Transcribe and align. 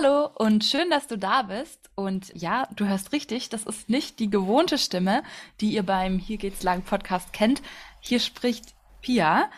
Hallo 0.00 0.30
und 0.36 0.64
schön, 0.64 0.90
dass 0.90 1.08
du 1.08 1.18
da 1.18 1.42
bist. 1.42 1.90
Und 1.96 2.30
ja, 2.32 2.68
du 2.76 2.86
hörst 2.86 3.10
richtig, 3.10 3.48
das 3.48 3.64
ist 3.64 3.88
nicht 3.88 4.20
die 4.20 4.30
gewohnte 4.30 4.78
Stimme, 4.78 5.24
die 5.60 5.72
ihr 5.72 5.82
beim 5.82 6.20
Hier 6.20 6.36
geht's 6.36 6.62
lang 6.62 6.82
Podcast 6.82 7.32
kennt. 7.32 7.62
Hier 7.98 8.20
spricht 8.20 8.76
Pia. 9.02 9.50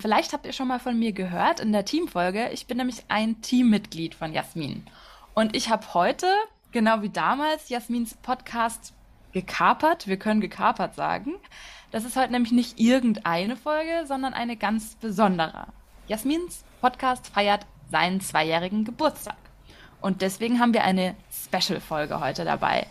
Vielleicht 0.00 0.32
habt 0.32 0.46
ihr 0.46 0.52
schon 0.52 0.66
mal 0.66 0.80
von 0.80 0.98
mir 0.98 1.12
gehört 1.12 1.60
in 1.60 1.70
der 1.70 1.84
Teamfolge. 1.84 2.48
Ich 2.48 2.66
bin 2.66 2.78
nämlich 2.78 3.04
ein 3.06 3.40
Teammitglied 3.40 4.16
von 4.16 4.32
Jasmin. 4.32 4.84
Und 5.32 5.54
ich 5.54 5.68
habe 5.68 5.94
heute, 5.94 6.26
genau 6.72 7.02
wie 7.02 7.10
damals, 7.10 7.68
Jasmins 7.68 8.14
Podcast 8.14 8.94
gekapert. 9.30 10.08
Wir 10.08 10.16
können 10.16 10.40
gekapert 10.40 10.96
sagen. 10.96 11.34
Das 11.92 12.04
ist 12.04 12.16
heute 12.16 12.32
nämlich 12.32 12.50
nicht 12.50 12.80
irgendeine 12.80 13.56
Folge, 13.56 14.06
sondern 14.06 14.34
eine 14.34 14.56
ganz 14.56 14.96
besondere. 14.96 15.68
Jasmins 16.08 16.64
Podcast 16.80 17.28
feiert 17.28 17.64
seinen 17.92 18.20
zweijährigen 18.20 18.84
Geburtstag. 18.84 19.36
Und 20.04 20.20
deswegen 20.20 20.60
haben 20.60 20.74
wir 20.74 20.84
eine 20.84 21.14
Special-Folge 21.32 22.20
heute 22.20 22.44
dabei. 22.44 22.86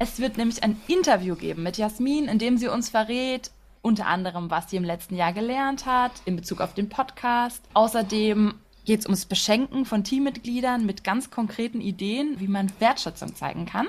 Es 0.00 0.18
wird 0.18 0.38
nämlich 0.38 0.64
ein 0.64 0.80
Interview 0.88 1.36
geben 1.36 1.62
mit 1.62 1.76
Jasmin, 1.76 2.24
in 2.24 2.40
dem 2.40 2.58
sie 2.58 2.66
uns 2.66 2.88
verrät, 2.88 3.52
unter 3.80 4.06
anderem, 4.06 4.50
was 4.50 4.68
sie 4.68 4.76
im 4.76 4.82
letzten 4.82 5.14
Jahr 5.14 5.32
gelernt 5.32 5.86
hat 5.86 6.10
in 6.24 6.34
Bezug 6.34 6.60
auf 6.60 6.74
den 6.74 6.88
Podcast. 6.88 7.62
Außerdem 7.74 8.54
geht 8.84 8.98
es 8.98 9.06
ums 9.06 9.26
Beschenken 9.26 9.84
von 9.84 10.02
Teammitgliedern 10.02 10.84
mit 10.84 11.04
ganz 11.04 11.30
konkreten 11.30 11.80
Ideen, 11.80 12.40
wie 12.40 12.48
man 12.48 12.72
Wertschätzung 12.80 13.36
zeigen 13.36 13.64
kann. 13.64 13.86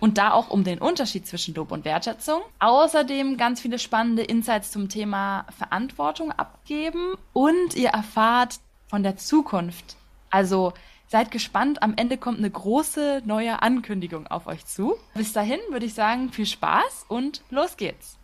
Und 0.00 0.16
da 0.16 0.32
auch 0.32 0.48
um 0.48 0.64
den 0.64 0.78
Unterschied 0.78 1.26
zwischen 1.26 1.54
Lob 1.54 1.70
und 1.70 1.84
Wertschätzung. 1.84 2.40
Außerdem 2.60 3.36
ganz 3.36 3.60
viele 3.60 3.78
spannende 3.78 4.22
Insights 4.22 4.70
zum 4.70 4.88
Thema 4.88 5.44
Verantwortung 5.58 6.32
abgeben. 6.32 7.14
Und 7.34 7.76
ihr 7.76 7.90
erfahrt 7.90 8.58
von 8.88 9.02
der 9.02 9.18
Zukunft. 9.18 9.96
Also 10.30 10.72
seid 11.10 11.32
gespannt. 11.32 11.82
Am 11.82 11.94
Ende 11.96 12.16
kommt 12.16 12.38
eine 12.38 12.50
große 12.50 13.22
neue 13.24 13.62
Ankündigung 13.62 14.28
auf 14.28 14.46
euch 14.46 14.64
zu. 14.64 14.94
Bis 15.14 15.32
dahin 15.32 15.58
würde 15.70 15.86
ich 15.86 15.94
sagen, 15.94 16.30
viel 16.30 16.46
Spaß 16.46 17.06
und 17.08 17.42
los 17.50 17.76
geht's. 17.76 18.16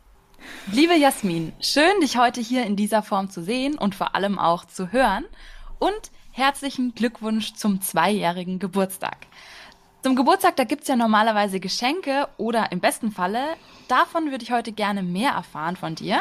Liebe 0.70 0.95
Jasmin, 0.95 1.53
schön, 1.61 2.01
dich 2.01 2.17
heute 2.17 2.41
hier 2.41 2.65
in 2.65 2.77
dieser 2.77 3.03
Form 3.03 3.28
zu 3.28 3.43
sehen 3.43 3.77
und 3.77 3.97
vor 3.97 4.15
allem 4.15 4.39
auch 4.39 4.65
zu 4.65 4.93
hören. 4.93 5.25
Und 5.81 6.12
herzlichen 6.31 6.95
Glückwunsch 6.95 7.55
zum 7.55 7.81
zweijährigen 7.81 8.61
Geburtstag. 8.61 9.27
Zum 10.03 10.15
Geburtstag, 10.15 10.55
da 10.55 10.62
gibt's 10.62 10.87
ja 10.87 10.95
normalerweise 10.95 11.59
Geschenke 11.59 12.28
oder 12.37 12.71
im 12.71 12.78
besten 12.78 13.11
Falle, 13.11 13.56
davon 13.89 14.31
würde 14.31 14.45
ich 14.45 14.53
heute 14.53 14.71
gerne 14.71 15.03
mehr 15.03 15.33
erfahren 15.33 15.75
von 15.75 15.97
dir. 15.97 16.21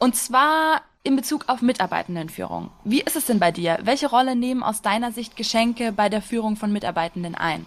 Und 0.00 0.16
zwar 0.16 0.82
in 1.04 1.16
Bezug 1.16 1.44
auf 1.48 1.60
Mitarbeitendenführung. 1.62 2.70
Wie 2.82 3.02
ist 3.02 3.14
es 3.14 3.26
denn 3.26 3.38
bei 3.38 3.52
dir? 3.52 3.78
Welche 3.82 4.08
Rolle 4.08 4.34
nehmen 4.34 4.62
aus 4.62 4.82
deiner 4.82 5.12
Sicht 5.12 5.36
Geschenke 5.36 5.92
bei 5.92 6.08
der 6.08 6.22
Führung 6.22 6.56
von 6.56 6.72
Mitarbeitenden 6.72 7.34
ein? 7.34 7.66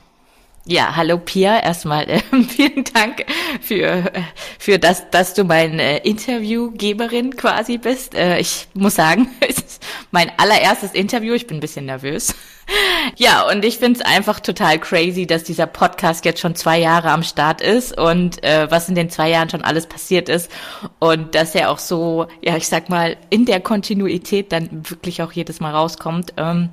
Ja, 0.65 0.97
hallo 0.97 1.17
Pia. 1.17 1.59
Erstmal 1.59 2.09
äh, 2.09 2.19
vielen 2.49 2.83
Dank 2.83 3.25
für 3.61 4.11
für 4.59 4.79
das, 4.79 5.09
dass 5.11 5.33
du 5.33 5.45
mein 5.45 5.79
äh, 5.79 5.99
Interviewgeberin 5.99 7.37
quasi 7.37 7.77
bist. 7.77 8.15
Äh, 8.15 8.39
ich 8.39 8.67
muss 8.73 8.95
sagen, 8.95 9.29
es 9.39 9.59
ist 9.59 9.85
mein 10.11 10.31
allererstes 10.37 10.91
Interview. 10.91 11.35
Ich 11.35 11.47
bin 11.47 11.57
ein 11.57 11.61
bisschen 11.61 11.85
nervös. 11.85 12.35
Ja, 13.15 13.47
und 13.49 13.65
ich 13.65 13.77
finde 13.77 13.99
es 13.99 14.05
einfach 14.05 14.39
total 14.39 14.79
crazy, 14.79 15.25
dass 15.25 15.43
dieser 15.43 15.65
Podcast 15.65 16.25
jetzt 16.25 16.39
schon 16.39 16.55
zwei 16.55 16.79
Jahre 16.79 17.09
am 17.09 17.23
Start 17.23 17.61
ist 17.61 17.97
und 17.97 18.43
äh, 18.43 18.69
was 18.69 18.89
in 18.89 18.95
den 18.95 19.09
zwei 19.09 19.29
Jahren 19.29 19.49
schon 19.49 19.63
alles 19.63 19.87
passiert 19.87 20.29
ist 20.29 20.51
und 20.99 21.33
dass 21.33 21.55
er 21.55 21.71
auch 21.71 21.79
so, 21.79 22.27
ja, 22.43 22.55
ich 22.57 22.67
sag 22.67 22.89
mal, 22.89 23.17
in 23.29 23.45
der 23.45 23.59
Kontinuität 23.59 24.51
dann 24.51 24.69
wirklich 24.89 25.21
auch 25.21 25.31
jedes 25.31 25.59
Mal 25.59 25.71
rauskommt. 25.71 26.33
Ähm, 26.37 26.69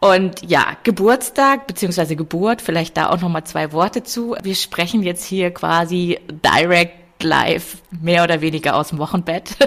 und 0.00 0.42
ja, 0.50 0.76
Geburtstag 0.82 1.66
beziehungsweise 1.66 2.14
Geburt, 2.14 2.60
vielleicht 2.60 2.96
da 2.96 3.08
auch 3.08 3.20
nochmal 3.20 3.44
zwei 3.44 3.72
Worte 3.72 4.02
zu. 4.02 4.36
Wir 4.42 4.54
sprechen 4.54 5.02
jetzt 5.02 5.24
hier 5.24 5.50
quasi 5.50 6.18
direct 6.44 7.22
live, 7.22 7.78
mehr 7.90 8.22
oder 8.24 8.42
weniger 8.42 8.76
aus 8.76 8.88
dem 8.88 8.98
Wochenbett. 8.98 9.56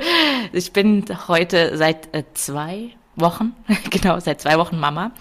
Ich 0.53 0.71
bin 0.71 1.03
heute 1.27 1.77
seit 1.77 2.13
äh, 2.15 2.23
zwei 2.33 2.91
Wochen, 3.17 3.53
genau, 3.89 4.19
seit 4.19 4.41
zwei 4.41 4.57
Wochen 4.57 4.79
Mama. 4.79 5.11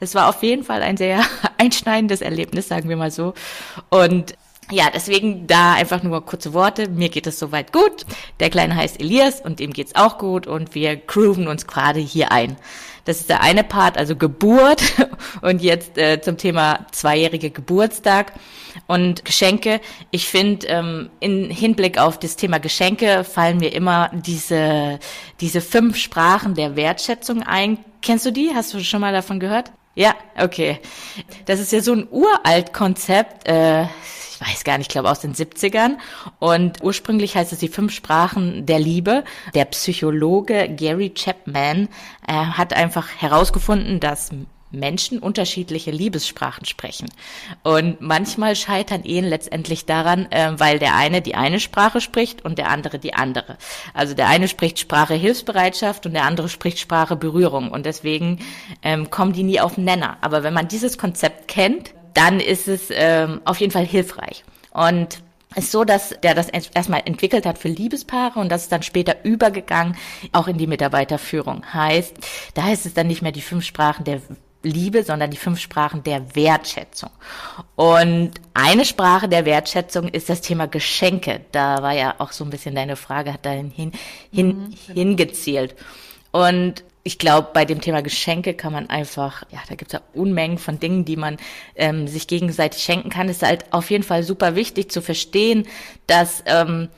Es 0.00 0.14
war 0.14 0.28
auf 0.28 0.42
jeden 0.42 0.64
Fall 0.64 0.82
ein 0.82 0.96
sehr 0.96 1.20
einschneidendes 1.58 2.20
Erlebnis, 2.20 2.68
sagen 2.68 2.88
wir 2.88 2.96
mal 2.96 3.10
so. 3.10 3.34
Und 3.90 4.34
ja, 4.70 4.86
deswegen 4.92 5.46
da 5.46 5.74
einfach 5.74 6.02
nur 6.02 6.24
kurze 6.26 6.52
Worte. 6.52 6.88
Mir 6.88 7.08
geht 7.08 7.26
es 7.26 7.38
soweit 7.38 7.72
gut. 7.72 8.04
Der 8.40 8.50
Kleine 8.50 8.74
heißt 8.74 9.00
Elias 9.00 9.40
und 9.40 9.60
ihm 9.60 9.72
geht's 9.72 9.94
auch 9.94 10.18
gut 10.18 10.46
und 10.46 10.74
wir 10.74 10.96
grooven 10.96 11.46
uns 11.46 11.66
gerade 11.66 12.00
hier 12.00 12.32
ein. 12.32 12.56
Das 13.06 13.20
ist 13.20 13.30
der 13.30 13.40
eine 13.40 13.64
Part, 13.64 13.96
also 13.96 14.16
Geburt 14.16 14.82
und 15.40 15.62
jetzt 15.62 15.96
äh, 15.96 16.20
zum 16.20 16.36
Thema 16.36 16.86
zweijährige 16.90 17.50
Geburtstag 17.50 18.32
und 18.88 19.24
Geschenke. 19.24 19.80
Ich 20.10 20.26
finde, 20.26 20.66
ähm, 20.66 21.10
in 21.20 21.48
Hinblick 21.48 21.98
auf 21.98 22.18
das 22.18 22.36
Thema 22.36 22.58
Geschenke 22.58 23.24
fallen 23.24 23.58
mir 23.58 23.72
immer 23.72 24.10
diese, 24.12 24.98
diese 25.40 25.60
fünf 25.60 25.96
Sprachen 25.96 26.54
der 26.54 26.76
Wertschätzung 26.76 27.42
ein. 27.42 27.78
Kennst 28.02 28.26
du 28.26 28.32
die? 28.32 28.50
Hast 28.54 28.74
du 28.74 28.80
schon 28.80 29.00
mal 29.00 29.12
davon 29.12 29.40
gehört? 29.40 29.72
Ja, 29.96 30.14
okay. 30.38 30.78
Das 31.46 31.58
ist 31.58 31.72
ja 31.72 31.80
so 31.80 31.94
ein 31.94 32.06
uralt 32.10 32.74
Konzept. 32.74 33.48
Äh, 33.48 33.84
ich 33.84 34.40
weiß 34.40 34.64
gar 34.64 34.76
nicht, 34.76 34.88
ich 34.88 34.92
glaube 34.92 35.10
aus 35.10 35.20
den 35.20 35.34
70ern. 35.34 35.96
Und 36.38 36.82
ursprünglich 36.82 37.34
heißt 37.34 37.54
es 37.54 37.60
die 37.60 37.68
fünf 37.68 37.92
Sprachen 37.92 38.66
der 38.66 38.78
Liebe. 38.78 39.24
Der 39.54 39.64
Psychologe 39.64 40.68
Gary 40.68 41.14
Chapman 41.14 41.88
äh, 42.28 42.32
hat 42.32 42.74
einfach 42.74 43.08
herausgefunden, 43.18 43.98
dass 43.98 44.32
Menschen 44.70 45.18
unterschiedliche 45.18 45.90
Liebessprachen 45.90 46.64
sprechen. 46.64 47.08
Und 47.62 48.00
manchmal 48.00 48.56
scheitern 48.56 49.04
Ehen 49.04 49.24
letztendlich 49.24 49.86
daran, 49.86 50.30
äh, 50.30 50.52
weil 50.58 50.78
der 50.78 50.96
eine 50.96 51.22
die 51.22 51.34
eine 51.34 51.60
Sprache 51.60 52.00
spricht 52.00 52.44
und 52.44 52.58
der 52.58 52.70
andere 52.70 52.98
die 52.98 53.14
andere. 53.14 53.58
Also 53.94 54.14
der 54.14 54.28
eine 54.28 54.48
spricht 54.48 54.78
Sprache 54.78 55.14
Hilfsbereitschaft 55.14 56.06
und 56.06 56.12
der 56.12 56.24
andere 56.24 56.48
spricht 56.48 56.78
Sprache 56.78 57.16
Berührung. 57.16 57.70
Und 57.70 57.86
deswegen 57.86 58.40
ähm, 58.82 59.10
kommen 59.10 59.32
die 59.32 59.44
nie 59.44 59.60
auf 59.60 59.76
den 59.76 59.84
Nenner. 59.84 60.18
Aber 60.20 60.42
wenn 60.42 60.54
man 60.54 60.68
dieses 60.68 60.98
Konzept 60.98 61.48
kennt, 61.48 61.94
dann 62.14 62.40
ist 62.40 62.66
es 62.68 62.88
ähm, 62.90 63.40
auf 63.44 63.60
jeden 63.60 63.72
Fall 63.72 63.86
hilfreich. 63.86 64.44
Und 64.72 65.18
ist 65.54 65.72
so, 65.72 65.84
dass 65.84 66.10
der 66.22 66.34
das 66.34 66.48
erstmal 66.48 67.02
entwickelt 67.06 67.46
hat 67.46 67.56
für 67.56 67.68
Liebespaare 67.68 68.38
und 68.38 68.50
das 68.50 68.64
ist 68.64 68.72
dann 68.72 68.82
später 68.82 69.24
übergegangen 69.24 69.96
auch 70.32 70.48
in 70.48 70.58
die 70.58 70.66
Mitarbeiterführung. 70.66 71.62
Heißt, 71.72 72.14
da 72.54 72.64
heißt 72.64 72.84
es 72.84 72.94
dann 72.94 73.06
nicht 73.06 73.22
mehr 73.22 73.32
die 73.32 73.40
fünf 73.40 73.64
Sprachen 73.64 74.04
der 74.04 74.20
Liebe, 74.66 75.02
sondern 75.02 75.30
die 75.30 75.36
fünf 75.36 75.60
Sprachen 75.60 76.02
der 76.02 76.34
Wertschätzung. 76.34 77.10
Und 77.74 78.32
eine 78.54 78.84
Sprache 78.84 79.28
der 79.28 79.44
Wertschätzung 79.44 80.08
ist 80.08 80.28
das 80.28 80.40
Thema 80.40 80.66
Geschenke. 80.66 81.40
Da 81.52 81.82
war 81.82 81.92
ja 81.92 82.14
auch 82.18 82.32
so 82.32 82.44
ein 82.44 82.50
bisschen 82.50 82.74
deine 82.74 82.96
Frage, 82.96 83.32
hat 83.32 83.46
dahin 83.46 83.70
hin, 83.70 83.92
hin, 84.30 84.46
mhm, 84.48 84.74
genau. 84.86 85.00
hingezielt. 85.00 85.74
Und 86.32 86.84
ich 87.06 87.18
glaube, 87.18 87.50
bei 87.54 87.64
dem 87.64 87.80
Thema 87.80 88.02
Geschenke 88.02 88.54
kann 88.54 88.72
man 88.72 88.90
einfach, 88.90 89.44
ja, 89.52 89.60
da 89.68 89.76
gibt 89.76 89.92
es 89.94 90.00
ja 90.00 90.04
Unmengen 90.12 90.58
von 90.58 90.80
Dingen, 90.80 91.04
die 91.04 91.16
man 91.16 91.36
ähm, 91.76 92.08
sich 92.08 92.26
gegenseitig 92.26 92.82
schenken 92.82 93.10
kann. 93.10 93.28
Es 93.28 93.36
ist 93.36 93.46
halt 93.46 93.72
auf 93.72 93.90
jeden 93.90 94.02
Fall 94.02 94.24
super 94.24 94.56
wichtig 94.56 94.90
zu 94.90 95.00
verstehen, 95.00 95.68
dass 96.08 96.42
ähm, 96.46 96.88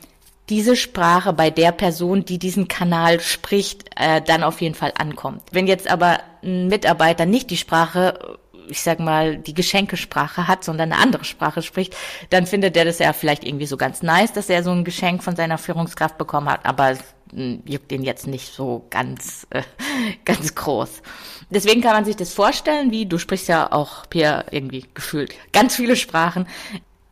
diese 0.48 0.76
Sprache 0.76 1.32
bei 1.32 1.50
der 1.50 1.72
Person, 1.72 2.24
die 2.24 2.38
diesen 2.38 2.68
Kanal 2.68 3.20
spricht, 3.20 3.90
äh, 3.96 4.20
dann 4.20 4.42
auf 4.42 4.60
jeden 4.60 4.74
Fall 4.74 4.92
ankommt. 4.98 5.42
Wenn 5.52 5.66
jetzt 5.66 5.90
aber 5.90 6.20
ein 6.42 6.68
Mitarbeiter 6.68 7.26
nicht 7.26 7.50
die 7.50 7.56
Sprache 7.56 8.38
ich 8.70 8.82
sag 8.82 9.00
mal, 9.00 9.38
die 9.38 9.54
Geschenkesprache 9.54 10.46
hat, 10.46 10.64
sondern 10.64 10.92
eine 10.92 11.02
andere 11.02 11.24
Sprache 11.24 11.62
spricht, 11.62 11.96
dann 12.30 12.46
findet 12.46 12.76
er 12.76 12.84
das 12.84 12.98
ja 12.98 13.12
vielleicht 13.12 13.44
irgendwie 13.44 13.66
so 13.66 13.76
ganz 13.76 14.02
nice, 14.02 14.32
dass 14.32 14.48
er 14.48 14.62
so 14.62 14.70
ein 14.70 14.84
Geschenk 14.84 15.22
von 15.22 15.36
seiner 15.36 15.58
Führungskraft 15.58 16.18
bekommen 16.18 16.48
hat, 16.48 16.66
aber 16.66 16.96
hm, 17.32 17.62
juckt 17.66 17.92
ihn 17.92 18.02
jetzt 18.02 18.26
nicht 18.26 18.52
so 18.52 18.86
ganz, 18.90 19.46
äh, 19.50 19.62
ganz 20.24 20.54
groß. 20.54 21.02
Deswegen 21.50 21.80
kann 21.80 21.94
man 21.94 22.04
sich 22.04 22.16
das 22.16 22.32
vorstellen, 22.32 22.90
wie 22.90 23.06
du 23.06 23.18
sprichst 23.18 23.48
ja 23.48 23.72
auch, 23.72 24.06
Pierre, 24.08 24.46
irgendwie 24.50 24.84
gefühlt 24.94 25.34
ganz 25.52 25.76
viele 25.76 25.96
Sprachen. 25.96 26.46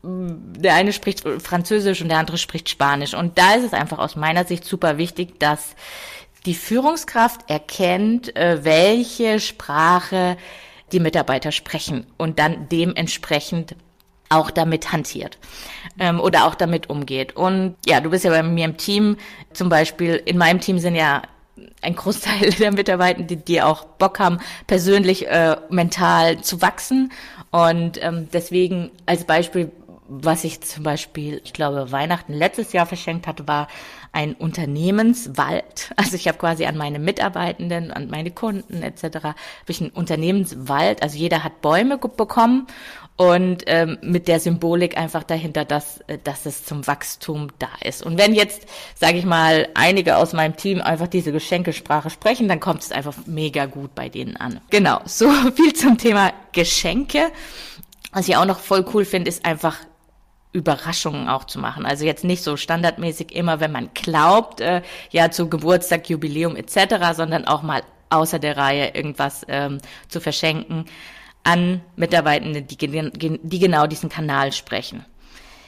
Der 0.06 0.74
eine 0.74 0.92
spricht 0.92 1.24
Französisch 1.42 2.00
und 2.00 2.08
der 2.08 2.18
andere 2.18 2.38
spricht 2.38 2.68
Spanisch. 2.68 3.14
Und 3.14 3.38
da 3.38 3.54
ist 3.54 3.64
es 3.64 3.72
einfach 3.72 3.98
aus 3.98 4.16
meiner 4.16 4.44
Sicht 4.44 4.64
super 4.64 4.98
wichtig, 4.98 5.40
dass 5.40 5.74
die 6.44 6.54
Führungskraft 6.54 7.50
erkennt, 7.50 8.34
äh, 8.36 8.64
welche 8.64 9.40
Sprache 9.40 10.36
die 10.92 11.00
Mitarbeiter 11.00 11.50
sprechen 11.50 12.06
und 12.16 12.38
dann 12.38 12.68
dementsprechend 12.68 13.74
auch 14.28 14.50
damit 14.50 14.92
hantiert 14.92 15.38
ähm, 15.98 16.20
oder 16.20 16.46
auch 16.46 16.54
damit 16.54 16.88
umgeht. 16.90 17.36
Und 17.36 17.76
ja, 17.84 18.00
du 18.00 18.10
bist 18.10 18.24
ja 18.24 18.30
bei 18.30 18.42
mir 18.42 18.64
im 18.64 18.76
Team, 18.76 19.16
zum 19.52 19.68
Beispiel 19.68 20.22
in 20.24 20.38
meinem 20.38 20.60
Team 20.60 20.78
sind 20.78 20.94
ja 20.94 21.22
ein 21.82 21.94
Großteil 21.94 22.50
der 22.50 22.72
Mitarbeiter, 22.72 23.22
die, 23.22 23.36
die 23.36 23.62
auch 23.62 23.84
Bock 23.84 24.18
haben, 24.18 24.38
persönlich 24.66 25.26
äh, 25.28 25.56
mental 25.70 26.40
zu 26.40 26.60
wachsen. 26.62 27.12
Und 27.50 28.02
ähm, 28.02 28.28
deswegen 28.32 28.90
als 29.06 29.24
Beispiel, 29.24 29.70
was 30.08 30.44
ich 30.44 30.60
zum 30.60 30.82
Beispiel, 30.82 31.40
ich 31.44 31.52
glaube, 31.52 31.92
Weihnachten 31.92 32.32
letztes 32.32 32.72
Jahr 32.72 32.86
verschenkt 32.86 33.26
hatte, 33.26 33.46
war 33.48 33.68
ein 34.12 34.34
Unternehmenswald. 34.34 35.92
Also 35.96 36.16
ich 36.16 36.28
habe 36.28 36.38
quasi 36.38 36.66
an 36.66 36.76
meine 36.76 36.98
Mitarbeitenden, 36.98 37.90
an 37.90 38.08
meine 38.08 38.30
Kunden 38.30 38.82
etc. 38.82 39.02
habe 39.22 39.34
ich 39.68 39.80
einen 39.80 39.90
Unternehmenswald. 39.90 41.02
Also 41.02 41.18
jeder 41.18 41.42
hat 41.42 41.60
Bäume 41.60 41.98
bekommen 41.98 42.66
und 43.16 43.64
ähm, 43.66 43.98
mit 44.02 44.28
der 44.28 44.40
Symbolik 44.40 44.96
einfach 44.96 45.22
dahinter, 45.22 45.64
dass, 45.64 46.00
äh, 46.06 46.18
dass 46.22 46.46
es 46.46 46.64
zum 46.64 46.86
Wachstum 46.86 47.48
da 47.58 47.68
ist. 47.82 48.04
Und 48.04 48.18
wenn 48.18 48.34
jetzt, 48.34 48.66
sage 48.94 49.18
ich 49.18 49.24
mal, 49.24 49.68
einige 49.74 50.16
aus 50.16 50.32
meinem 50.32 50.56
Team 50.56 50.80
einfach 50.80 51.08
diese 51.08 51.32
Geschenkesprache 51.32 52.10
sprechen, 52.10 52.46
dann 52.46 52.60
kommt 52.60 52.82
es 52.82 52.92
einfach 52.92 53.14
mega 53.26 53.66
gut 53.66 53.94
bei 53.94 54.08
denen 54.08 54.36
an. 54.36 54.60
Genau, 54.70 55.00
so 55.06 55.30
viel 55.56 55.72
zum 55.72 55.96
Thema 55.98 56.32
Geschenke. 56.52 57.32
Was 58.12 58.28
ich 58.28 58.36
auch 58.36 58.44
noch 58.44 58.60
voll 58.60 58.84
cool 58.94 59.04
finde, 59.04 59.28
ist 59.28 59.44
einfach 59.44 59.78
Überraschungen 60.56 61.28
auch 61.28 61.44
zu 61.44 61.58
machen. 61.58 61.84
Also 61.84 62.06
jetzt 62.06 62.24
nicht 62.24 62.42
so 62.42 62.56
standardmäßig 62.56 63.32
immer, 63.32 63.60
wenn 63.60 63.72
man 63.72 63.90
glaubt, 63.92 64.62
äh, 64.62 64.80
ja 65.10 65.30
zu 65.30 65.50
Geburtstag, 65.50 66.08
Jubiläum 66.08 66.56
etc., 66.56 67.12
sondern 67.14 67.46
auch 67.46 67.62
mal 67.62 67.82
außer 68.08 68.38
der 68.38 68.56
Reihe 68.56 68.94
irgendwas 68.94 69.44
ähm, 69.48 69.78
zu 70.08 70.20
verschenken 70.20 70.86
an 71.44 71.82
Mitarbeitende, 71.94 72.62
die, 72.62 72.76
die 72.76 73.58
genau 73.58 73.86
diesen 73.86 74.08
Kanal 74.08 74.52
sprechen. 74.52 75.04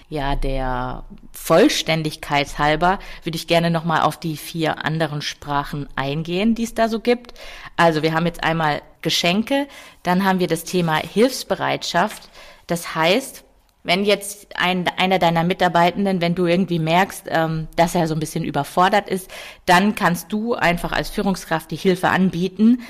Ja, 0.08 0.36
der 0.36 1.04
Vollständigkeit 1.32 2.58
halber 2.58 2.98
würde 3.24 3.36
ich 3.36 3.46
gerne 3.46 3.70
nochmal 3.70 4.00
auf 4.00 4.18
die 4.18 4.38
vier 4.38 4.86
anderen 4.86 5.20
Sprachen 5.20 5.86
eingehen, 5.96 6.54
die 6.54 6.64
es 6.64 6.72
da 6.72 6.88
so 6.88 7.00
gibt. 7.00 7.34
Also 7.76 8.02
wir 8.02 8.14
haben 8.14 8.24
jetzt 8.24 8.42
einmal 8.42 8.80
Geschenke, 9.02 9.68
dann 10.02 10.24
haben 10.24 10.40
wir 10.40 10.46
das 10.46 10.64
Thema 10.64 10.96
Hilfsbereitschaft. 10.96 12.30
Das 12.66 12.94
heißt, 12.94 13.44
wenn 13.88 14.04
jetzt 14.04 14.56
ein, 14.56 14.86
einer 14.98 15.18
deiner 15.18 15.44
Mitarbeitenden, 15.44 16.20
wenn 16.20 16.34
du 16.34 16.46
irgendwie 16.46 16.78
merkst, 16.78 17.24
ähm, 17.30 17.68
dass 17.74 17.94
er 17.94 18.06
so 18.06 18.14
ein 18.14 18.20
bisschen 18.20 18.44
überfordert 18.44 19.08
ist, 19.08 19.30
dann 19.64 19.94
kannst 19.94 20.30
du 20.30 20.54
einfach 20.54 20.92
als 20.92 21.08
Führungskraft 21.08 21.70
die 21.70 21.76
Hilfe 21.76 22.10
anbieten, 22.10 22.82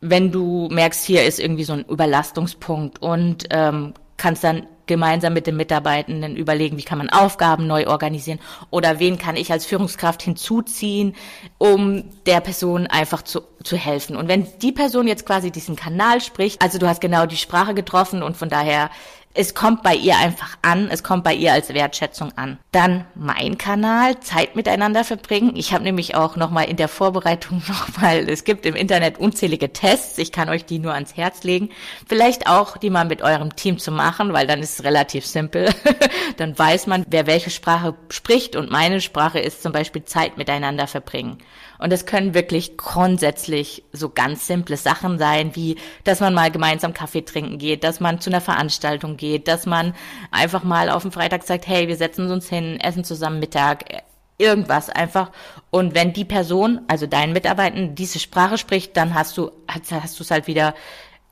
wenn 0.00 0.30
du 0.30 0.68
merkst, 0.70 1.04
hier 1.04 1.24
ist 1.24 1.40
irgendwie 1.40 1.64
so 1.64 1.72
ein 1.72 1.84
Überlastungspunkt 1.84 3.02
und 3.02 3.46
ähm, 3.50 3.94
kannst 4.16 4.44
dann 4.44 4.66
gemeinsam 4.86 5.34
mit 5.34 5.46
den 5.46 5.56
Mitarbeitenden 5.56 6.36
überlegen, 6.36 6.78
wie 6.78 6.82
kann 6.82 6.98
man 6.98 7.10
Aufgaben 7.10 7.66
neu 7.66 7.88
organisieren 7.88 8.38
oder 8.70 9.00
wen 9.00 9.18
kann 9.18 9.36
ich 9.36 9.52
als 9.52 9.66
Führungskraft 9.66 10.22
hinzuziehen, 10.22 11.14
um 11.58 12.04
der 12.26 12.40
Person 12.40 12.86
einfach 12.86 13.22
zu, 13.22 13.42
zu 13.62 13.76
helfen. 13.76 14.16
Und 14.16 14.28
wenn 14.28 14.46
die 14.60 14.72
Person 14.72 15.06
jetzt 15.06 15.26
quasi 15.26 15.50
diesen 15.50 15.76
Kanal 15.76 16.20
spricht, 16.20 16.62
also 16.62 16.78
du 16.78 16.88
hast 16.88 17.00
genau 17.00 17.26
die 17.26 17.36
Sprache 17.36 17.74
getroffen 17.74 18.22
und 18.22 18.36
von 18.36 18.48
daher 18.48 18.90
es 19.38 19.54
kommt 19.54 19.84
bei 19.84 19.94
ihr 19.94 20.16
einfach 20.18 20.58
an, 20.62 20.88
es 20.90 21.04
kommt 21.04 21.22
bei 21.22 21.32
ihr 21.32 21.52
als 21.52 21.72
Wertschätzung 21.72 22.36
an. 22.36 22.58
Dann 22.72 23.04
mein 23.14 23.56
Kanal, 23.56 24.18
Zeit 24.18 24.56
miteinander 24.56 25.04
verbringen. 25.04 25.52
Ich 25.54 25.72
habe 25.72 25.84
nämlich 25.84 26.16
auch 26.16 26.34
nochmal 26.34 26.64
in 26.64 26.76
der 26.76 26.88
Vorbereitung 26.88 27.62
nochmal, 27.68 28.28
es 28.28 28.42
gibt 28.42 28.66
im 28.66 28.74
Internet 28.74 29.18
unzählige 29.18 29.72
Tests, 29.72 30.18
ich 30.18 30.32
kann 30.32 30.48
euch 30.48 30.64
die 30.64 30.80
nur 30.80 30.92
ans 30.92 31.16
Herz 31.16 31.44
legen. 31.44 31.68
Vielleicht 32.08 32.48
auch 32.48 32.78
die 32.78 32.90
mal 32.90 33.04
mit 33.04 33.22
eurem 33.22 33.54
Team 33.54 33.78
zu 33.78 33.92
machen, 33.92 34.32
weil 34.32 34.48
dann 34.48 34.58
ist 34.58 34.80
es 34.80 34.84
relativ 34.84 35.24
simpel. 35.24 35.72
dann 36.36 36.58
weiß 36.58 36.88
man, 36.88 37.06
wer 37.08 37.28
welche 37.28 37.50
Sprache 37.50 37.94
spricht 38.10 38.56
und 38.56 38.72
meine 38.72 39.00
Sprache 39.00 39.38
ist 39.38 39.62
zum 39.62 39.70
Beispiel 39.70 40.02
Zeit 40.02 40.36
miteinander 40.36 40.88
verbringen. 40.88 41.38
Und 41.78 41.92
es 41.92 42.06
können 42.06 42.34
wirklich 42.34 42.76
grundsätzlich 42.76 43.84
so 43.92 44.08
ganz 44.08 44.46
simple 44.46 44.76
Sachen 44.76 45.18
sein, 45.18 45.54
wie, 45.54 45.76
dass 46.04 46.20
man 46.20 46.34
mal 46.34 46.50
gemeinsam 46.50 46.92
Kaffee 46.92 47.22
trinken 47.22 47.58
geht, 47.58 47.84
dass 47.84 48.00
man 48.00 48.20
zu 48.20 48.30
einer 48.30 48.40
Veranstaltung 48.40 49.16
geht, 49.16 49.48
dass 49.48 49.66
man 49.66 49.94
einfach 50.30 50.64
mal 50.64 50.90
auf 50.90 51.02
dem 51.02 51.12
Freitag 51.12 51.44
sagt, 51.44 51.66
hey, 51.66 51.88
wir 51.88 51.96
setzen 51.96 52.30
uns 52.30 52.48
hin, 52.48 52.78
essen 52.80 53.04
zusammen 53.04 53.38
Mittag, 53.38 53.84
irgendwas 54.38 54.88
einfach. 54.88 55.30
Und 55.70 55.94
wenn 55.94 56.12
die 56.12 56.24
Person, 56.24 56.80
also 56.88 57.06
dein 57.06 57.32
Mitarbeiter, 57.32 57.88
diese 57.88 58.18
Sprache 58.18 58.58
spricht, 58.58 58.96
dann 58.96 59.14
hast 59.14 59.36
du, 59.36 59.50
hast, 59.66 59.92
hast 59.92 60.18
du 60.18 60.22
es 60.22 60.30
halt 60.30 60.46
wieder 60.46 60.74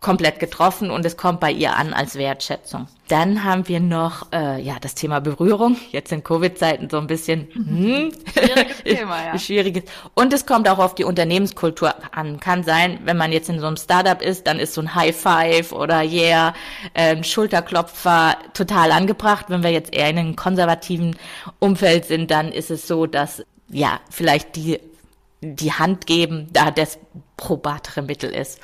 komplett 0.00 0.38
getroffen 0.38 0.90
und 0.90 1.04
es 1.04 1.16
kommt 1.16 1.40
bei 1.40 1.50
ihr 1.50 1.75
an 1.75 1.93
als 1.93 2.16
Wertschätzung. 2.16 2.87
Dann 3.08 3.44
haben 3.44 3.66
wir 3.66 3.81
noch 3.81 4.31
äh, 4.32 4.60
ja 4.60 4.76
das 4.81 4.94
Thema 4.94 5.20
Berührung. 5.20 5.76
Jetzt 5.90 6.12
in 6.12 6.22
Covid-Zeiten 6.22 6.90
so 6.90 6.98
ein 6.98 7.06
bisschen 7.06 7.48
hm, 7.52 8.12
schwieriges 8.32 8.82
Thema, 8.84 9.25
ja. 9.25 9.38
schwieriges. 9.38 9.84
Und 10.14 10.32
es 10.32 10.44
kommt 10.44 10.69
auch 10.69 10.78
auf 10.78 10.94
die 10.94 11.04
Unternehmenskultur 11.04 11.94
an. 12.12 12.40
Kann 12.40 12.62
sein, 12.62 13.00
wenn 13.04 13.16
man 13.16 13.32
jetzt 13.32 13.48
in 13.48 13.58
so 13.58 13.66
einem 13.66 13.76
Startup 13.76 14.20
ist, 14.20 14.46
dann 14.46 14.58
ist 14.58 14.75
so 14.75 14.82
ein 14.82 14.94
High 14.94 15.16
Five 15.16 15.72
oder 15.72 16.02
Yeah, 16.02 16.54
äh, 16.94 17.22
Schulterklopfer 17.25 18.37
total 18.54 18.93
angebracht. 18.93 19.46
Wenn 19.48 19.62
wir 19.62 19.70
jetzt 19.70 19.94
eher 19.94 20.10
in 20.10 20.19
einem 20.19 20.37
konservativen 20.37 21.16
Umfeld 21.58 22.04
sind, 22.04 22.31
dann 22.31 22.52
ist 22.52 22.70
es 22.70 22.87
so, 22.87 23.06
dass 23.06 23.44
ja 23.70 24.00
vielleicht 24.10 24.56
die 24.56 24.78
die 25.41 25.73
Hand 25.73 26.06
geben, 26.06 26.49
da 26.53 26.71
das 26.71 26.99
probatere 27.37 28.03
Mittel 28.03 28.31
ist. 28.31 28.61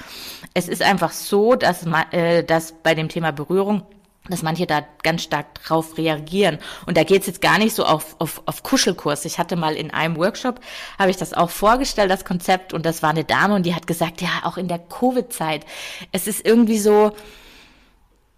Es 0.55 0.69
ist 0.69 0.83
einfach 0.83 1.13
so, 1.13 1.55
dass, 1.55 1.85
man, 1.85 2.11
äh, 2.13 2.45
dass 2.45 2.73
bei 2.73 2.95
dem 2.95 3.09
Thema 3.09 3.31
Berührung 3.31 3.83
dass 4.29 4.43
manche 4.43 4.67
da 4.67 4.85
ganz 5.03 5.25
stark 5.25 5.55
drauf 5.55 5.99
reagieren. 5.99 6.59
Und 6.87 6.97
da 6.97 7.03
geht's 7.03 7.27
jetzt 7.27 7.41
gar 7.41 7.59
nicht 7.59 7.75
so 7.75 7.85
auf, 7.85 8.15
auf, 8.21 8.43
auf 8.47 8.63
Kuschelkurs. 8.63 9.25
Ich 9.25 9.39
hatte 9.39 9.57
mal 9.57 9.75
in 9.75 9.91
einem 9.91 10.17
Workshop, 10.17 10.61
habe 10.99 11.11
ich 11.11 11.17
das 11.17 11.35
auch 11.35 11.51
vorgestellt, 11.51 12.11
das 12.11 12.25
Konzept, 12.25 12.73
und 12.73 12.87
das 12.87 13.03
war 13.03 13.11
eine 13.11 13.25
Dame 13.25 13.57
und 13.57 13.67
die 13.67 13.75
hat 13.75 13.87
gesagt, 13.87 14.23
ja, 14.23 14.29
auch 14.45 14.59
in 14.59 14.69
der 14.69 14.79
Covid-Zeit, 14.79 15.67
es 16.13 16.29
ist 16.29 16.47
irgendwie 16.47 16.79
so, 16.79 17.13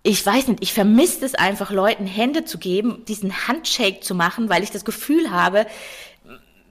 ich 0.03 0.25
weiß 0.25 0.49
nicht, 0.49 0.63
ich 0.63 0.73
vermisse 0.73 1.25
es 1.25 1.35
einfach, 1.35 1.71
Leuten 1.71 2.07
Hände 2.07 2.45
zu 2.45 2.59
geben, 2.59 3.05
diesen 3.07 3.47
Handshake 3.47 4.01
zu 4.01 4.15
machen, 4.15 4.49
weil 4.49 4.63
ich 4.63 4.71
das 4.71 4.85
Gefühl 4.87 5.31
habe, 5.31 5.67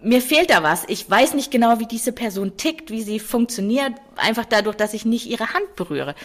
mir 0.03 0.21
fehlt 0.21 0.49
da 0.49 0.63
was. 0.63 0.83
Ich 0.87 1.09
weiß 1.09 1.33
nicht 1.33 1.49
genau, 1.49 1.79
wie 1.79 1.85
diese 1.85 2.11
Person 2.11 2.57
tickt, 2.57 2.91
wie 2.91 3.01
sie 3.01 3.19
funktioniert, 3.19 3.93
einfach 4.17 4.45
dadurch, 4.45 4.75
dass 4.75 4.93
ich 4.93 5.05
nicht 5.05 5.25
ihre 5.27 5.53
Hand 5.53 5.75
berühre. 5.75 6.15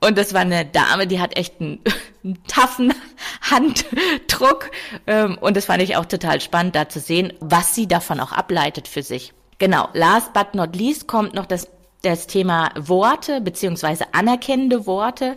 Und 0.00 0.18
das 0.18 0.34
war 0.34 0.42
eine 0.42 0.66
Dame, 0.66 1.06
die 1.06 1.20
hat 1.20 1.36
echt 1.36 1.60
einen, 1.60 1.80
einen 2.24 2.42
taffen 2.46 2.92
Handdruck. 3.42 4.70
Ähm, 5.06 5.38
und 5.40 5.56
das 5.56 5.66
fand 5.66 5.82
ich 5.82 5.96
auch 5.96 6.06
total 6.06 6.40
spannend, 6.40 6.74
da 6.74 6.88
zu 6.88 7.00
sehen, 7.00 7.32
was 7.40 7.74
sie 7.74 7.86
davon 7.86 8.20
auch 8.20 8.32
ableitet 8.32 8.88
für 8.88 9.02
sich. 9.02 9.32
Genau, 9.58 9.88
last 9.92 10.32
but 10.32 10.54
not 10.54 10.76
least 10.76 11.08
kommt 11.08 11.34
noch 11.34 11.46
das, 11.46 11.68
das 12.02 12.26
Thema 12.26 12.70
Worte 12.76 13.40
beziehungsweise 13.40 14.12
anerkennende 14.12 14.86
Worte. 14.86 15.36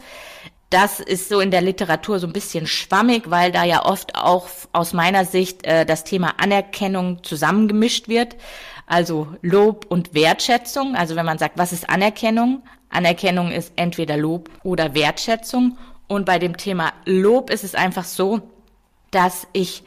Das 0.72 1.02
ist 1.02 1.28
so 1.28 1.42
in 1.42 1.52
der 1.52 1.62
Literatur 1.62 2.18
so 2.20 2.28
ein 2.28 2.34
bisschen 2.34 2.66
schwammig, 2.66 3.30
weil 3.30 3.52
da 3.52 3.66
ja 3.66 3.86
oft 3.86 4.16
auch 4.16 4.48
aus 4.72 4.94
meiner 4.94 5.26
Sicht 5.26 5.66
äh, 5.66 5.86
das 5.86 6.06
Thema 6.06 6.40
Anerkennung 6.40 7.22
zusammengemischt 7.24 8.08
wird. 8.08 8.38
Also 8.88 9.28
Lob 9.42 9.86
und 9.90 10.14
Wertschätzung. 10.14 10.96
Also 10.96 11.18
wenn 11.18 11.26
man 11.26 11.38
sagt, 11.38 11.58
was 11.58 11.74
ist 11.74 11.90
Anerkennung? 11.90 12.64
Anerkennung 12.90 13.52
ist 13.52 13.74
entweder 13.76 14.16
Lob 14.16 14.50
oder 14.64 14.94
Wertschätzung. 14.94 15.78
Und 16.08 16.26
bei 16.26 16.40
dem 16.40 16.56
Thema 16.56 16.94
Lob 17.04 17.50
ist 17.50 17.66
es 17.66 17.76
einfach 17.76 18.06
so, 18.06 18.40
dass 19.12 19.48
ich, 19.52 19.84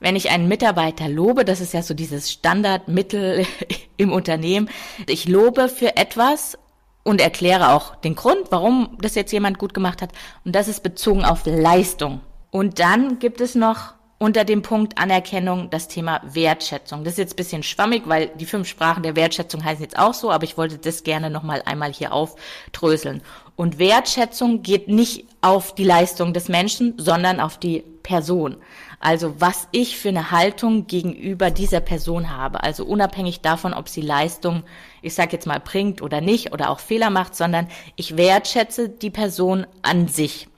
wenn 0.00 0.16
ich 0.16 0.30
einen 0.30 0.48
Mitarbeiter 0.48 1.08
lobe, 1.08 1.44
das 1.44 1.60
ist 1.60 1.72
ja 1.72 1.82
so 1.82 1.94
dieses 1.94 2.32
Standardmittel 2.32 3.46
im 3.96 4.10
Unternehmen, 4.10 4.70
ich 5.06 5.28
lobe 5.28 5.68
für 5.68 5.96
etwas 5.96 6.58
und 7.06 7.20
erkläre 7.20 7.72
auch 7.72 7.94
den 7.94 8.16
Grund, 8.16 8.50
warum 8.50 8.98
das 9.00 9.14
jetzt 9.14 9.32
jemand 9.32 9.58
gut 9.58 9.74
gemacht 9.74 10.02
hat. 10.02 10.10
Und 10.44 10.56
das 10.56 10.66
ist 10.66 10.82
bezogen 10.82 11.24
auf 11.24 11.42
Leistung. 11.46 12.20
Und 12.50 12.80
dann 12.80 13.20
gibt 13.20 13.40
es 13.40 13.54
noch 13.54 13.94
unter 14.18 14.44
dem 14.44 14.62
Punkt 14.62 14.98
Anerkennung 14.98 15.68
das 15.68 15.88
Thema 15.88 16.20
Wertschätzung. 16.24 17.04
Das 17.04 17.14
ist 17.14 17.18
jetzt 17.18 17.36
bisschen 17.36 17.62
schwammig, 17.62 18.04
weil 18.06 18.28
die 18.28 18.46
fünf 18.46 18.66
Sprachen 18.68 19.02
der 19.02 19.16
Wertschätzung 19.16 19.62
heißen 19.62 19.82
jetzt 19.82 19.98
auch 19.98 20.14
so, 20.14 20.30
aber 20.30 20.44
ich 20.44 20.56
wollte 20.56 20.78
das 20.78 21.02
gerne 21.02 21.28
nochmal 21.28 21.62
einmal 21.66 21.92
hier 21.92 22.12
aufdröseln. 22.12 23.20
Und 23.56 23.78
Wertschätzung 23.78 24.62
geht 24.62 24.88
nicht 24.88 25.26
auf 25.42 25.74
die 25.74 25.84
Leistung 25.84 26.32
des 26.32 26.48
Menschen, 26.48 26.94
sondern 26.96 27.40
auf 27.40 27.58
die 27.58 27.84
Person. 28.02 28.56
Also 29.00 29.34
was 29.38 29.68
ich 29.72 29.98
für 29.98 30.08
eine 30.08 30.30
Haltung 30.30 30.86
gegenüber 30.86 31.50
dieser 31.50 31.80
Person 31.80 32.34
habe. 32.34 32.62
Also 32.62 32.84
unabhängig 32.84 33.40
davon, 33.40 33.74
ob 33.74 33.88
sie 33.88 34.00
Leistung, 34.00 34.62
ich 35.02 35.14
sage 35.14 35.32
jetzt 35.32 35.46
mal, 35.46 35.60
bringt 35.60 36.00
oder 36.00 36.22
nicht 36.22 36.52
oder 36.52 36.70
auch 36.70 36.80
Fehler 36.80 37.10
macht, 37.10 37.36
sondern 37.36 37.68
ich 37.96 38.16
wertschätze 38.16 38.88
die 38.88 39.10
Person 39.10 39.66
an 39.82 40.08
sich. 40.08 40.48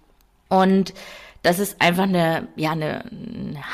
Und 0.48 0.94
das 1.42 1.58
ist 1.58 1.80
einfach 1.80 2.04
eine, 2.04 2.48
ja, 2.56 2.72
eine 2.72 3.04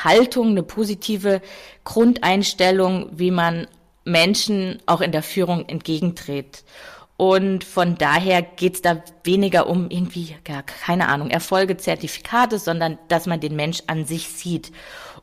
Haltung, 0.03 0.49
eine 0.49 0.63
positive 0.63 1.41
Grundeinstellung, 1.83 3.09
wie 3.11 3.31
man 3.31 3.67
Menschen 4.03 4.79
auch 4.85 5.01
in 5.01 5.11
der 5.11 5.23
Führung 5.23 5.67
entgegentritt. 5.67 6.63
Und 7.17 7.63
von 7.63 7.97
daher 7.97 8.41
geht's 8.41 8.81
da 8.81 9.01
weniger 9.23 9.67
um 9.67 9.89
irgendwie, 9.89 10.35
ja, 10.47 10.61
keine 10.61 11.07
Ahnung, 11.07 11.29
Erfolge, 11.29 11.77
Zertifikate, 11.77 12.59
sondern 12.59 12.97
dass 13.07 13.25
man 13.25 13.39
den 13.39 13.55
Mensch 13.55 13.83
an 13.87 14.05
sich 14.05 14.27
sieht 14.27 14.71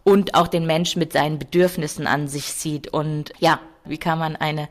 und 0.03 0.35
auch 0.35 0.49
den 0.49 0.67
Mensch 0.67 0.97
mit 0.97 1.13
seinen 1.13 1.39
Bedürfnissen 1.39 2.07
an 2.07 2.29
sich 2.29 2.47
sieht. 2.47 2.89
Und 2.89 3.33
ja, 3.39 3.61
wie 3.85 3.99
kann 3.99 4.19
man 4.19 4.37
eine 4.37 4.69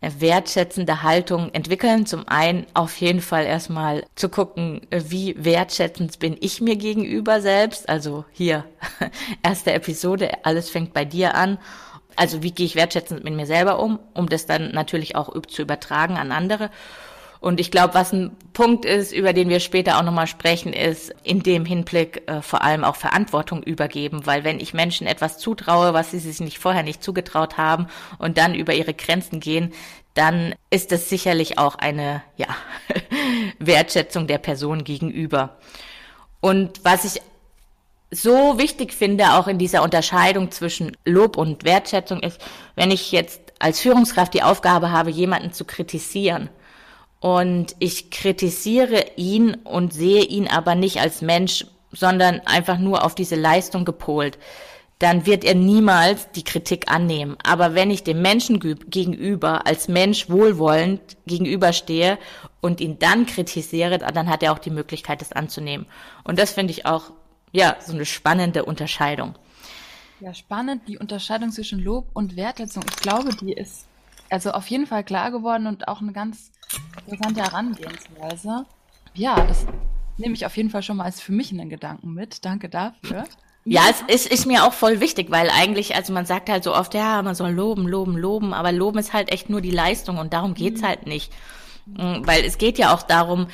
wertschätzende 0.00 1.02
Haltung 1.02 1.50
entwickeln. 1.52 2.06
Zum 2.06 2.28
einen 2.28 2.66
auf 2.74 2.96
jeden 3.00 3.20
Fall 3.20 3.44
erstmal 3.44 4.04
zu 4.14 4.28
gucken, 4.28 4.82
wie 4.90 5.34
wertschätzend 5.38 6.18
bin 6.18 6.36
ich 6.40 6.60
mir 6.60 6.76
gegenüber 6.76 7.40
selbst. 7.40 7.88
Also 7.88 8.24
hier, 8.32 8.64
erste 9.42 9.72
Episode, 9.72 10.44
alles 10.44 10.70
fängt 10.70 10.92
bei 10.92 11.04
dir 11.04 11.34
an 11.34 11.58
also 12.16 12.42
wie 12.42 12.50
gehe 12.50 12.66
ich 12.66 12.74
wertschätzend 12.74 13.22
mit 13.22 13.34
mir 13.34 13.46
selber 13.46 13.78
um, 13.78 13.98
um 14.14 14.28
das 14.28 14.46
dann 14.46 14.72
natürlich 14.72 15.14
auch 15.16 15.30
zu 15.46 15.62
übertragen 15.62 16.16
an 16.16 16.32
andere. 16.32 16.70
Und 17.40 17.60
ich 17.60 17.70
glaube, 17.70 17.94
was 17.94 18.12
ein 18.12 18.36
Punkt 18.52 18.84
ist, 18.84 19.12
über 19.12 19.32
den 19.32 19.48
wir 19.48 19.60
später 19.60 19.98
auch 19.98 20.02
nochmal 20.02 20.26
sprechen, 20.26 20.72
ist 20.72 21.14
in 21.22 21.42
dem 21.42 21.64
Hinblick 21.64 22.22
äh, 22.26 22.42
vor 22.42 22.62
allem 22.62 22.84
auch 22.84 22.96
Verantwortung 22.96 23.62
übergeben. 23.62 24.26
Weil 24.26 24.44
wenn 24.44 24.60
ich 24.60 24.74
Menschen 24.74 25.06
etwas 25.06 25.38
zutraue, 25.38 25.94
was 25.94 26.10
sie 26.10 26.18
sich 26.18 26.40
nicht 26.40 26.58
vorher 26.58 26.82
nicht 26.82 27.02
zugetraut 27.02 27.58
haben 27.58 27.86
und 28.18 28.38
dann 28.38 28.54
über 28.54 28.74
ihre 28.74 28.94
Grenzen 28.94 29.40
gehen, 29.40 29.72
dann 30.14 30.54
ist 30.70 30.92
das 30.92 31.10
sicherlich 31.10 31.58
auch 31.58 31.74
eine 31.74 32.22
ja, 32.36 32.48
Wertschätzung 33.58 34.26
der 34.26 34.38
Person 34.38 34.82
gegenüber. 34.82 35.58
Und 36.40 36.84
was 36.84 37.04
ich 37.04 37.20
so 38.10 38.58
wichtig 38.58 38.94
finde, 38.94 39.34
auch 39.34 39.46
in 39.46 39.58
dieser 39.58 39.82
Unterscheidung 39.82 40.50
zwischen 40.50 40.96
Lob 41.04 41.36
und 41.36 41.64
Wertschätzung 41.64 42.20
ist, 42.20 42.40
wenn 42.76 42.90
ich 42.90 43.12
jetzt 43.12 43.40
als 43.58 43.80
Führungskraft 43.80 44.32
die 44.32 44.42
Aufgabe 44.42 44.90
habe, 44.90 45.10
jemanden 45.10 45.52
zu 45.52 45.64
kritisieren 45.64 46.48
und 47.20 47.74
ich 47.78 48.10
kritisiere 48.10 49.04
ihn 49.16 49.54
und 49.54 49.92
sehe 49.92 50.24
ihn 50.24 50.48
aber 50.48 50.74
nicht 50.74 51.00
als 51.00 51.22
Mensch, 51.22 51.66
sondern 51.92 52.40
einfach 52.44 52.78
nur 52.78 53.04
auf 53.04 53.14
diese 53.14 53.36
Leistung 53.36 53.84
gepolt, 53.84 54.38
dann 54.98 55.26
wird 55.26 55.44
er 55.44 55.54
niemals 55.54 56.30
die 56.32 56.44
Kritik 56.44 56.90
annehmen. 56.90 57.36
Aber 57.44 57.74
wenn 57.74 57.90
ich 57.90 58.02
dem 58.02 58.22
Menschen 58.22 58.60
gegenüber 58.60 59.66
als 59.66 59.88
Mensch 59.88 60.30
wohlwollend 60.30 61.00
gegenüberstehe 61.26 62.18
und 62.60 62.80
ihn 62.80 62.98
dann 62.98 63.26
kritisiere, 63.26 63.98
dann 63.98 64.30
hat 64.30 64.42
er 64.42 64.52
auch 64.52 64.58
die 64.58 64.70
Möglichkeit, 64.70 65.20
das 65.20 65.32
anzunehmen. 65.32 65.86
Und 66.24 66.38
das 66.38 66.52
finde 66.52 66.72
ich 66.72 66.86
auch 66.86 67.12
ja, 67.52 67.76
so 67.84 67.92
eine 67.92 68.06
spannende 68.06 68.64
Unterscheidung. 68.64 69.34
Ja, 70.20 70.32
spannend, 70.32 70.82
die 70.88 70.96
Unterscheidung 70.98 71.50
zwischen 71.50 71.78
Lob 71.78 72.06
und 72.14 72.36
Wertschätzung. 72.36 72.84
Ich 72.88 72.96
glaube, 72.96 73.34
die 73.36 73.52
ist 73.52 73.85
also 74.30 74.52
auf 74.52 74.66
jeden 74.68 74.86
Fall 74.86 75.04
klar 75.04 75.30
geworden 75.30 75.66
und 75.66 75.88
auch 75.88 76.00
eine 76.00 76.12
ganz 76.12 76.52
interessante 77.06 77.42
Herangehensweise. 77.42 78.66
Ja, 79.14 79.44
das 79.46 79.66
nehme 80.18 80.34
ich 80.34 80.46
auf 80.46 80.56
jeden 80.56 80.70
Fall 80.70 80.82
schon 80.82 80.96
mal 80.96 81.04
als 81.04 81.20
für 81.20 81.32
mich 81.32 81.52
einen 81.52 81.68
Gedanken 81.68 82.14
mit. 82.14 82.44
Danke 82.44 82.68
dafür. 82.68 83.24
Ja, 83.64 83.82
es 83.90 84.02
ist, 84.02 84.32
ist 84.32 84.46
mir 84.46 84.64
auch 84.64 84.72
voll 84.72 85.00
wichtig, 85.00 85.30
weil 85.30 85.50
eigentlich, 85.50 85.96
also 85.96 86.12
man 86.12 86.24
sagt 86.24 86.48
halt 86.48 86.62
so 86.62 86.74
oft, 86.74 86.94
ja, 86.94 87.20
man 87.22 87.34
soll 87.34 87.50
loben, 87.50 87.88
loben, 87.88 88.16
loben, 88.16 88.54
aber 88.54 88.70
loben 88.70 88.98
ist 88.98 89.12
halt 89.12 89.32
echt 89.32 89.50
nur 89.50 89.60
die 89.60 89.72
Leistung 89.72 90.18
und 90.18 90.32
darum 90.32 90.54
geht's 90.54 90.82
mhm. 90.82 90.86
halt 90.86 91.06
nicht. 91.06 91.32
Mm, 91.86 92.24
weil 92.24 92.44
es 92.44 92.58
geht 92.58 92.78
ja 92.78 92.94
auch 92.94 93.02
darum, 93.02 93.48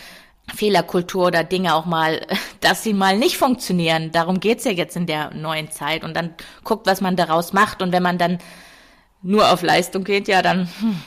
Fehlerkultur 0.55 1.29
oder 1.29 1.45
Dinge 1.45 1.75
auch 1.75 1.87
mal, 1.87 2.27
dass 2.61 2.83
sie 2.83 2.93
mal 2.93 3.17
nicht 3.17 3.39
funktionieren. 3.39 4.13
Darum 4.13 4.41
geht's 4.41 4.65
ja 4.65 4.73
jetzt 4.73 4.97
in 4.97 5.07
der 5.07 5.33
neuen 5.33 5.71
Zeit. 5.71 6.05
Und 6.05 6.15
dann 6.15 6.35
guckt, 6.65 6.87
was 6.87 7.01
man 7.01 7.17
daraus 7.17 7.53
macht. 7.53 7.81
Und 7.81 7.93
wenn 7.93 8.03
man 8.03 8.19
dann 8.19 8.39
nur 9.23 9.51
auf 9.51 9.63
Leistung 9.63 10.05
geht, 10.05 10.29
ja, 10.29 10.43
dann. 10.43 10.69
Hm. 10.81 11.03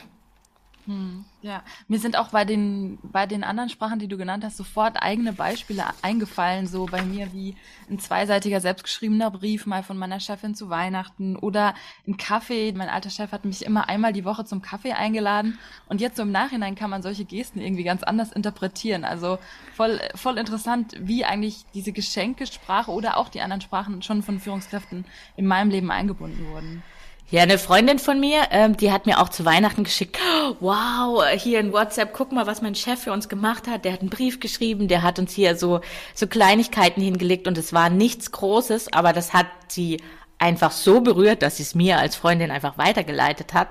Hm. 0.85 1.25
Ja, 1.41 1.63
mir 1.87 1.99
sind 1.99 2.17
auch 2.17 2.29
bei 2.29 2.45
den, 2.45 2.99
bei 3.03 3.25
den 3.25 3.43
anderen 3.43 3.69
Sprachen, 3.69 3.97
die 3.97 4.07
du 4.07 4.17
genannt 4.17 4.43
hast, 4.43 4.57
sofort 4.57 4.97
eigene 5.01 5.33
Beispiele 5.33 5.83
eingefallen, 6.01 6.67
so 6.67 6.85
bei 6.85 7.03
mir 7.03 7.33
wie 7.33 7.55
ein 7.89 7.99
zweiseitiger 7.99 8.61
selbstgeschriebener 8.61 9.31
Brief 9.31 9.65
mal 9.65 9.83
von 9.83 9.97
meiner 9.97 10.19
Chefin 10.19 10.53
zu 10.55 10.69
Weihnachten 10.69 11.35
oder 11.35 11.73
ein 12.07 12.17
Kaffee. 12.17 12.71
Mein 12.75 12.89
alter 12.89 13.09
Chef 13.09 13.31
hat 13.31 13.45
mich 13.45 13.65
immer 13.65 13.89
einmal 13.89 14.13
die 14.13 14.25
Woche 14.25 14.45
zum 14.45 14.61
Kaffee 14.61 14.93
eingeladen 14.93 15.57
und 15.87 16.01
jetzt 16.01 16.17
so 16.17 16.23
im 16.23 16.31
Nachhinein 16.31 16.75
kann 16.75 16.89
man 16.89 17.01
solche 17.01 17.25
Gesten 17.25 17.59
irgendwie 17.59 17.83
ganz 17.83 18.01
anders 18.03 18.31
interpretieren. 18.31 19.05
Also 19.05 19.39
voll, 19.75 19.99
voll 20.15 20.37
interessant, 20.39 20.95
wie 20.99 21.25
eigentlich 21.25 21.65
diese 21.75 21.91
Geschenkesprache 21.91 22.91
oder 22.91 23.17
auch 23.17 23.29
die 23.29 23.41
anderen 23.41 23.61
Sprachen 23.61 24.01
schon 24.03 24.23
von 24.23 24.39
Führungskräften 24.39 25.05
in 25.35 25.45
meinem 25.47 25.69
Leben 25.69 25.91
eingebunden 25.91 26.47
wurden. 26.51 26.83
Ja, 27.31 27.41
eine 27.41 27.57
Freundin 27.57 27.97
von 27.97 28.19
mir, 28.19 28.43
ähm, 28.51 28.77
die 28.77 28.91
hat 28.91 29.07
mir 29.07 29.19
auch 29.19 29.29
zu 29.29 29.45
Weihnachten 29.45 29.83
geschickt, 29.83 30.19
wow, 30.59 31.25
hier 31.35 31.59
in 31.59 31.73
WhatsApp, 31.73 32.13
guck 32.13 32.31
mal, 32.31 32.45
was 32.45 32.61
mein 32.61 32.75
Chef 32.75 32.99
für 32.99 33.11
uns 33.11 33.27
gemacht 33.29 33.67
hat. 33.67 33.83
Der 33.83 33.93
hat 33.93 34.01
einen 34.01 34.11
Brief 34.11 34.39
geschrieben, 34.39 34.87
der 34.87 35.01
hat 35.01 35.17
uns 35.17 35.33
hier 35.33 35.55
so, 35.55 35.81
so 36.13 36.27
Kleinigkeiten 36.27 37.01
hingelegt 37.01 37.47
und 37.47 37.57
es 37.57 37.73
war 37.73 37.89
nichts 37.89 38.31
Großes, 38.31 38.93
aber 38.93 39.11
das 39.11 39.33
hat 39.33 39.47
sie 39.69 39.97
einfach 40.37 40.71
so 40.71 41.01
berührt, 41.01 41.41
dass 41.41 41.57
sie 41.57 41.63
es 41.63 41.73
mir 41.73 41.97
als 41.97 42.15
Freundin 42.15 42.51
einfach 42.51 42.77
weitergeleitet 42.77 43.55
hat. 43.55 43.69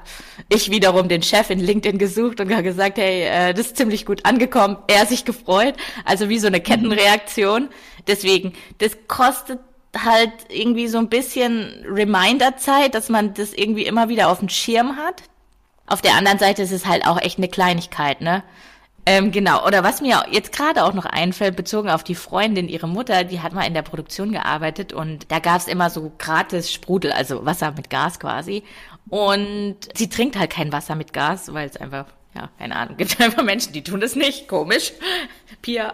Ich 0.48 0.72
wiederum 0.72 1.08
den 1.08 1.22
Chef 1.22 1.48
in 1.50 1.60
LinkedIn 1.60 1.98
gesucht 1.98 2.40
und 2.40 2.48
gesagt, 2.48 2.98
hey, 2.98 3.22
äh, 3.22 3.54
das 3.54 3.66
ist 3.66 3.76
ziemlich 3.76 4.04
gut 4.04 4.26
angekommen. 4.26 4.78
Er 4.88 5.06
sich 5.06 5.24
gefreut. 5.24 5.74
Also 6.04 6.28
wie 6.28 6.40
so 6.40 6.48
eine 6.48 6.60
Kettenreaktion. 6.60 7.68
Deswegen, 8.08 8.54
das 8.78 8.96
kostet 9.06 9.60
halt 10.02 10.32
irgendwie 10.48 10.88
so 10.88 10.98
ein 10.98 11.08
bisschen 11.08 11.84
Reminder-Zeit, 11.86 12.94
dass 12.94 13.08
man 13.08 13.34
das 13.34 13.52
irgendwie 13.52 13.86
immer 13.86 14.08
wieder 14.08 14.28
auf 14.28 14.40
dem 14.40 14.48
Schirm 14.48 14.96
hat. 14.96 15.22
Auf 15.86 16.00
der 16.00 16.14
anderen 16.14 16.38
Seite 16.38 16.62
ist 16.62 16.72
es 16.72 16.86
halt 16.86 17.06
auch 17.06 17.20
echt 17.20 17.38
eine 17.38 17.48
Kleinigkeit, 17.48 18.20
ne? 18.20 18.42
Ähm, 19.06 19.32
genau, 19.32 19.66
oder 19.66 19.84
was 19.84 20.00
mir 20.00 20.24
jetzt 20.30 20.52
gerade 20.52 20.82
auch 20.82 20.94
noch 20.94 21.04
einfällt, 21.04 21.56
bezogen 21.56 21.90
auf 21.90 22.04
die 22.04 22.14
Freundin, 22.14 22.68
ihre 22.68 22.88
Mutter, 22.88 23.24
die 23.24 23.40
hat 23.40 23.52
mal 23.52 23.66
in 23.66 23.74
der 23.74 23.82
Produktion 23.82 24.32
gearbeitet 24.32 24.94
und 24.94 25.30
da 25.30 25.40
gab's 25.40 25.68
immer 25.68 25.90
so 25.90 26.10
gratis 26.16 26.72
Sprudel, 26.72 27.12
also 27.12 27.44
Wasser 27.44 27.72
mit 27.72 27.90
Gas 27.90 28.18
quasi. 28.18 28.62
Und 29.10 29.76
sie 29.94 30.08
trinkt 30.08 30.38
halt 30.38 30.50
kein 30.50 30.72
Wasser 30.72 30.94
mit 30.94 31.12
Gas, 31.12 31.52
weil 31.52 31.68
es 31.68 31.76
einfach, 31.76 32.06
ja, 32.34 32.48
keine 32.58 32.76
Ahnung, 32.76 32.96
gibt 32.96 33.20
einfach 33.20 33.42
Menschen, 33.42 33.74
die 33.74 33.84
tun 33.84 34.00
das 34.00 34.16
nicht, 34.16 34.48
komisch. 34.48 34.92
Pia. 35.60 35.92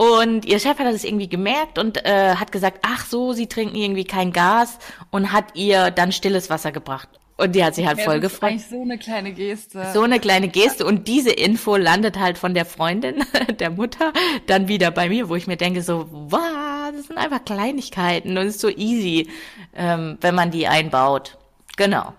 Und 0.00 0.46
ihr 0.46 0.58
Chef 0.58 0.78
hat 0.78 0.86
das 0.86 1.04
irgendwie 1.04 1.28
gemerkt 1.28 1.78
und 1.78 2.06
äh, 2.06 2.36
hat 2.36 2.52
gesagt, 2.52 2.78
ach 2.80 3.04
so, 3.04 3.34
sie 3.34 3.48
trinken 3.48 3.76
irgendwie 3.76 4.04
kein 4.04 4.32
Gas 4.32 4.78
und 5.10 5.30
hat 5.30 5.54
ihr 5.56 5.90
dann 5.90 6.10
stilles 6.10 6.48
Wasser 6.48 6.72
gebracht. 6.72 7.10
Und 7.36 7.54
die 7.54 7.62
hat 7.62 7.74
sich 7.74 7.86
halt 7.86 7.98
ja, 7.98 8.04
voll 8.04 8.18
das 8.18 8.32
gefreut. 8.32 8.54
Ist 8.54 8.70
so 8.70 8.80
eine 8.80 8.96
kleine 8.96 9.32
Geste. 9.32 9.90
So 9.92 10.00
eine 10.00 10.18
kleine 10.18 10.48
Geste. 10.48 10.86
Und 10.86 11.06
diese 11.06 11.32
Info 11.32 11.76
landet 11.76 12.18
halt 12.18 12.38
von 12.38 12.54
der 12.54 12.64
Freundin, 12.64 13.26
der 13.58 13.68
Mutter, 13.68 14.14
dann 14.46 14.68
wieder 14.68 14.90
bei 14.90 15.10
mir, 15.10 15.28
wo 15.28 15.36
ich 15.36 15.46
mir 15.46 15.58
denke 15.58 15.82
so, 15.82 16.08
wow, 16.10 16.90
das 16.96 17.08
sind 17.08 17.18
einfach 17.18 17.44
Kleinigkeiten 17.44 18.38
und 18.38 18.46
es 18.46 18.54
ist 18.54 18.62
so 18.62 18.70
easy, 18.70 19.28
ähm, 19.74 20.16
wenn 20.22 20.34
man 20.34 20.50
die 20.50 20.66
einbaut. 20.66 21.36
Genau. 21.76 22.14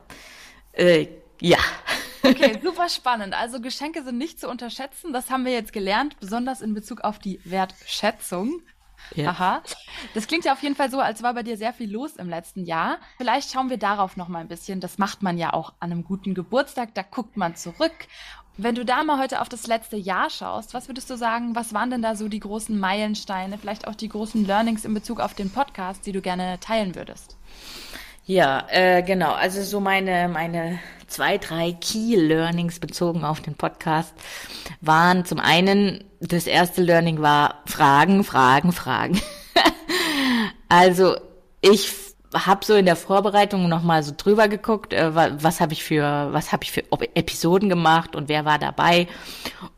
Äh, 0.73 1.07
ja. 1.39 1.57
Okay, 2.23 2.59
super 2.63 2.89
spannend. 2.89 3.33
Also 3.33 3.59
Geschenke 3.61 4.03
sind 4.03 4.17
nicht 4.17 4.39
zu 4.39 4.49
unterschätzen. 4.49 5.13
Das 5.13 5.29
haben 5.29 5.45
wir 5.45 5.53
jetzt 5.53 5.73
gelernt, 5.73 6.19
besonders 6.19 6.61
in 6.61 6.73
Bezug 6.73 7.01
auf 7.01 7.19
die 7.19 7.39
Wertschätzung. 7.43 8.61
Ja. 9.15 9.29
Aha. 9.29 9.63
Das 10.13 10.27
klingt 10.27 10.45
ja 10.45 10.53
auf 10.53 10.61
jeden 10.61 10.75
Fall 10.75 10.91
so, 10.91 10.99
als 10.99 11.23
war 11.23 11.33
bei 11.33 11.43
dir 11.43 11.57
sehr 11.57 11.73
viel 11.73 11.91
los 11.91 12.15
im 12.17 12.29
letzten 12.29 12.65
Jahr. 12.65 12.97
Vielleicht 13.17 13.51
schauen 13.51 13.69
wir 13.69 13.77
darauf 13.77 14.15
noch 14.15 14.27
mal 14.27 14.39
ein 14.39 14.47
bisschen. 14.47 14.79
Das 14.79 14.97
macht 14.97 15.21
man 15.21 15.37
ja 15.37 15.53
auch 15.53 15.73
an 15.79 15.91
einem 15.91 16.03
guten 16.03 16.33
Geburtstag. 16.33 16.93
Da 16.93 17.01
guckt 17.01 17.35
man 17.35 17.55
zurück. 17.55 17.93
Wenn 18.57 18.75
du 18.75 18.85
da 18.85 19.03
mal 19.03 19.17
heute 19.17 19.41
auf 19.41 19.49
das 19.49 19.65
letzte 19.65 19.97
Jahr 19.97 20.29
schaust, 20.29 20.73
was 20.73 20.87
würdest 20.87 21.09
du 21.09 21.15
sagen, 21.15 21.55
was 21.55 21.73
waren 21.73 21.89
denn 21.89 22.01
da 22.01 22.15
so 22.15 22.27
die 22.27 22.39
großen 22.39 22.77
Meilensteine, 22.77 23.57
vielleicht 23.57 23.87
auch 23.87 23.95
die 23.95 24.09
großen 24.09 24.45
Learnings 24.45 24.85
in 24.85 24.93
Bezug 24.93 25.19
auf 25.19 25.33
den 25.33 25.49
Podcast, 25.49 26.05
die 26.05 26.11
du 26.11 26.21
gerne 26.21 26.59
teilen 26.59 26.95
würdest? 26.95 27.37
Ja, 28.25 28.67
äh, 28.69 29.03
genau. 29.03 29.31
Also 29.31 29.63
so 29.63 29.79
meine, 29.79 30.29
meine 30.29 30.79
zwei, 31.11 31.37
drei 31.37 31.73
Key 31.73 32.15
Learnings 32.15 32.79
bezogen 32.79 33.23
auf 33.23 33.41
den 33.41 33.55
Podcast 33.55 34.13
waren 34.79 35.25
zum 35.25 35.39
einen, 35.39 36.03
das 36.19 36.47
erste 36.47 36.81
Learning 36.81 37.21
war 37.21 37.61
Fragen, 37.65 38.23
Fragen, 38.23 38.71
Fragen. 38.71 39.21
also 40.69 41.15
ich 41.61 41.89
habe 42.33 42.63
so 42.63 42.75
in 42.75 42.85
der 42.85 42.95
Vorbereitung 42.95 43.67
noch 43.67 43.83
mal 43.83 44.03
so 44.03 44.13
drüber 44.15 44.47
geguckt, 44.47 44.93
äh, 44.93 45.13
was 45.13 45.59
habe 45.59 45.73
ich 45.73 45.83
für 45.83 46.29
was 46.31 46.51
habe 46.51 46.63
ich 46.63 46.71
für 46.71 46.83
Episoden 47.13 47.69
gemacht 47.69 48.15
und 48.15 48.29
wer 48.29 48.45
war 48.45 48.57
dabei. 48.57 49.07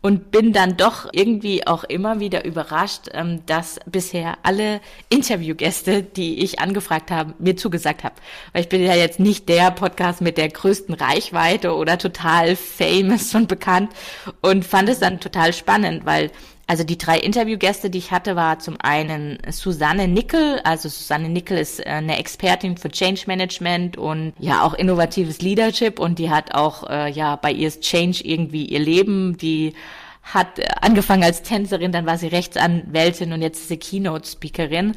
Und 0.01 0.31
bin 0.31 0.53
dann 0.53 0.77
doch 0.77 1.07
irgendwie 1.11 1.65
auch 1.65 1.83
immer 1.83 2.19
wieder 2.19 2.45
überrascht, 2.45 3.09
ähm, 3.13 3.45
dass 3.45 3.79
bisher 3.85 4.37
alle 4.43 4.81
Interviewgäste, 5.09 6.03
die 6.03 6.43
ich 6.43 6.59
angefragt 6.59 7.09
habe, 7.09 7.33
mir 7.39 7.55
zugesagt 7.55 8.03
haben, 8.03 8.15
weil 8.51 8.61
ich 8.61 8.69
bin 8.69 8.83
ja 8.83 8.95
jetzt 8.95 9.19
nicht 9.19 9.49
der 9.49 9.71
Podcast 9.71 10.21
mit 10.21 10.37
der 10.37 10.49
größten 10.49 10.93
Reichweite 10.93 11.75
oder 11.75 11.97
total 11.97 12.55
famous 12.55 13.33
und 13.33 13.47
bekannt 13.47 13.91
und 14.41 14.65
fand 14.65 14.89
es 14.89 14.99
dann 14.99 15.19
total 15.19 15.53
spannend, 15.53 16.05
weil 16.05 16.31
also 16.65 16.83
die 16.83 16.97
drei 16.97 17.19
Interviewgäste, 17.19 17.89
die 17.89 17.97
ich 17.97 18.11
hatte, 18.11 18.35
war 18.35 18.59
zum 18.59 18.77
einen 18.79 19.37
Susanne 19.51 20.07
Nickel. 20.07 20.61
Also 20.63 20.87
Susanne 20.87 21.29
Nickel 21.29 21.57
ist 21.57 21.79
äh, 21.79 21.89
eine 21.89 22.17
Expertin 22.17 22.77
für 22.77 22.89
Change 22.89 23.23
Management 23.27 23.97
und 23.97 24.33
ja 24.39 24.63
auch 24.63 24.73
innovatives 24.73 25.41
Leadership 25.41 25.99
und 25.99 26.19
die 26.19 26.29
hat 26.29 26.55
auch 26.55 26.89
äh, 26.89 27.11
ja 27.11 27.35
bei 27.35 27.51
ihr 27.51 27.67
ist 27.67 27.81
Change 27.81 28.23
irgendwie 28.23 28.65
ihr 28.65 28.79
Leben. 28.79 29.37
Die 29.37 29.73
hat 30.23 30.59
äh, 30.59 30.67
angefangen 30.81 31.23
als 31.23 31.43
Tänzerin, 31.43 31.91
dann 31.91 32.05
war 32.05 32.17
sie 32.17 32.27
Rechtsanwältin 32.27 33.33
und 33.33 33.41
jetzt 33.41 33.59
ist 33.59 33.67
sie 33.67 33.77
Keynote-Speakerin. 33.77 34.95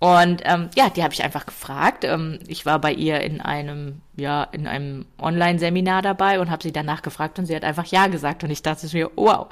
Und 0.00 0.42
ähm, 0.44 0.68
ja, 0.74 0.90
die 0.90 1.02
habe 1.02 1.14
ich 1.14 1.22
einfach 1.22 1.46
gefragt. 1.46 2.04
Ähm, 2.04 2.38
ich 2.46 2.66
war 2.66 2.78
bei 2.78 2.92
ihr 2.92 3.20
in 3.20 3.40
einem, 3.40 4.00
ja, 4.16 4.44
in 4.44 4.66
einem 4.66 5.06
Online-Seminar 5.18 6.02
dabei 6.02 6.40
und 6.40 6.50
habe 6.50 6.62
sie 6.62 6.72
danach 6.72 7.02
gefragt 7.02 7.38
und 7.38 7.46
sie 7.46 7.54
hat 7.54 7.64
einfach 7.64 7.86
Ja 7.86 8.08
gesagt. 8.08 8.44
Und 8.44 8.50
ich 8.50 8.62
dachte 8.62 8.86
mir, 8.92 9.10
wow. 9.16 9.48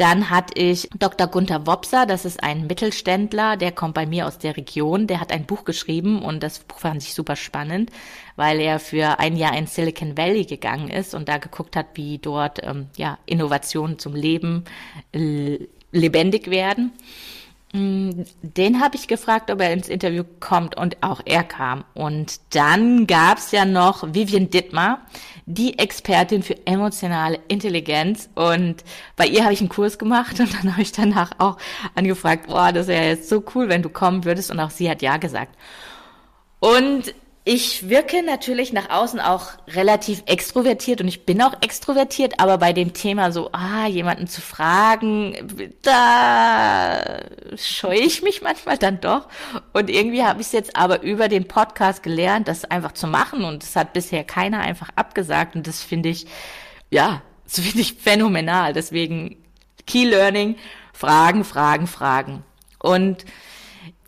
Dann 0.00 0.30
hatte 0.30 0.58
ich 0.58 0.88
Dr. 0.98 1.26
Gunther 1.26 1.66
Wopser, 1.66 2.06
das 2.06 2.24
ist 2.24 2.42
ein 2.42 2.66
Mittelständler, 2.66 3.58
der 3.58 3.70
kommt 3.70 3.92
bei 3.92 4.06
mir 4.06 4.26
aus 4.26 4.38
der 4.38 4.56
Region, 4.56 5.06
der 5.06 5.20
hat 5.20 5.30
ein 5.30 5.44
Buch 5.44 5.64
geschrieben 5.66 6.22
und 6.22 6.42
das 6.42 6.60
Buch 6.60 6.78
fand 6.78 7.02
ich 7.02 7.12
super 7.12 7.36
spannend, 7.36 7.90
weil 8.34 8.60
er 8.60 8.78
für 8.78 9.18
ein 9.18 9.36
Jahr 9.36 9.54
in 9.58 9.66
Silicon 9.66 10.16
Valley 10.16 10.46
gegangen 10.46 10.88
ist 10.88 11.14
und 11.14 11.28
da 11.28 11.36
geguckt 11.36 11.76
hat, 11.76 11.88
wie 11.96 12.16
dort 12.16 12.60
ähm, 12.62 12.86
ja, 12.96 13.18
Innovationen 13.26 13.98
zum 13.98 14.14
Leben 14.14 14.64
lebendig 15.92 16.50
werden. 16.50 16.92
Mm, 17.72 18.24
den 18.42 18.80
habe 18.80 18.96
ich 18.96 19.06
gefragt, 19.06 19.50
ob 19.50 19.60
er 19.60 19.72
ins 19.72 19.88
Interview 19.88 20.24
kommt 20.40 20.76
und 20.76 21.02
auch 21.02 21.20
er 21.24 21.44
kam. 21.44 21.84
Und 21.94 22.40
dann 22.54 23.06
gab's 23.06 23.52
ja 23.52 23.64
noch 23.64 24.12
Vivian 24.12 24.50
Dittmar, 24.50 25.06
die 25.46 25.78
Expertin 25.78 26.42
für 26.42 26.66
emotionale 26.66 27.38
Intelligenz. 27.46 28.28
Und 28.34 28.82
bei 29.14 29.26
ihr 29.26 29.44
habe 29.44 29.52
ich 29.52 29.60
einen 29.60 29.68
Kurs 29.68 29.98
gemacht 29.98 30.40
und 30.40 30.52
dann 30.52 30.72
habe 30.72 30.82
ich 30.82 30.92
danach 30.92 31.30
auch 31.38 31.58
angefragt, 31.94 32.48
boah, 32.48 32.72
das 32.72 32.88
wäre 32.88 33.06
jetzt 33.06 33.28
so 33.28 33.44
cool, 33.54 33.68
wenn 33.68 33.82
du 33.82 33.88
kommen 33.88 34.24
würdest. 34.24 34.50
Und 34.50 34.58
auch 34.58 34.70
sie 34.70 34.90
hat 34.90 35.00
ja 35.00 35.16
gesagt. 35.16 35.56
Und 36.58 37.14
ich 37.52 37.88
wirke 37.88 38.22
natürlich 38.22 38.72
nach 38.72 38.90
außen 38.90 39.18
auch 39.18 39.48
relativ 39.66 40.22
extrovertiert 40.26 41.00
und 41.00 41.08
ich 41.08 41.26
bin 41.26 41.42
auch 41.42 41.54
extrovertiert, 41.60 42.34
aber 42.38 42.58
bei 42.58 42.72
dem 42.72 42.92
Thema 42.92 43.32
so, 43.32 43.50
ah, 43.50 43.88
jemanden 43.88 44.28
zu 44.28 44.40
fragen, 44.40 45.34
da 45.82 47.18
scheue 47.56 47.98
ich 47.98 48.22
mich 48.22 48.40
manchmal 48.40 48.78
dann 48.78 49.00
doch. 49.00 49.26
Und 49.72 49.90
irgendwie 49.90 50.22
habe 50.22 50.40
ich 50.40 50.46
es 50.46 50.52
jetzt 50.52 50.76
aber 50.76 51.02
über 51.02 51.26
den 51.26 51.48
Podcast 51.48 52.04
gelernt, 52.04 52.46
das 52.46 52.64
einfach 52.66 52.92
zu 52.92 53.08
machen 53.08 53.42
und 53.42 53.64
es 53.64 53.74
hat 53.74 53.94
bisher 53.94 54.22
keiner 54.22 54.60
einfach 54.60 54.90
abgesagt 54.94 55.56
und 55.56 55.66
das 55.66 55.82
finde 55.82 56.10
ich, 56.10 56.28
ja, 56.88 57.20
das 57.42 57.58
finde 57.58 57.80
ich 57.80 57.94
phänomenal. 57.94 58.74
Deswegen 58.74 59.36
Key 59.88 60.04
Learning, 60.04 60.54
Fragen, 60.92 61.42
Fragen, 61.42 61.88
Fragen. 61.88 62.44
Und 62.78 63.24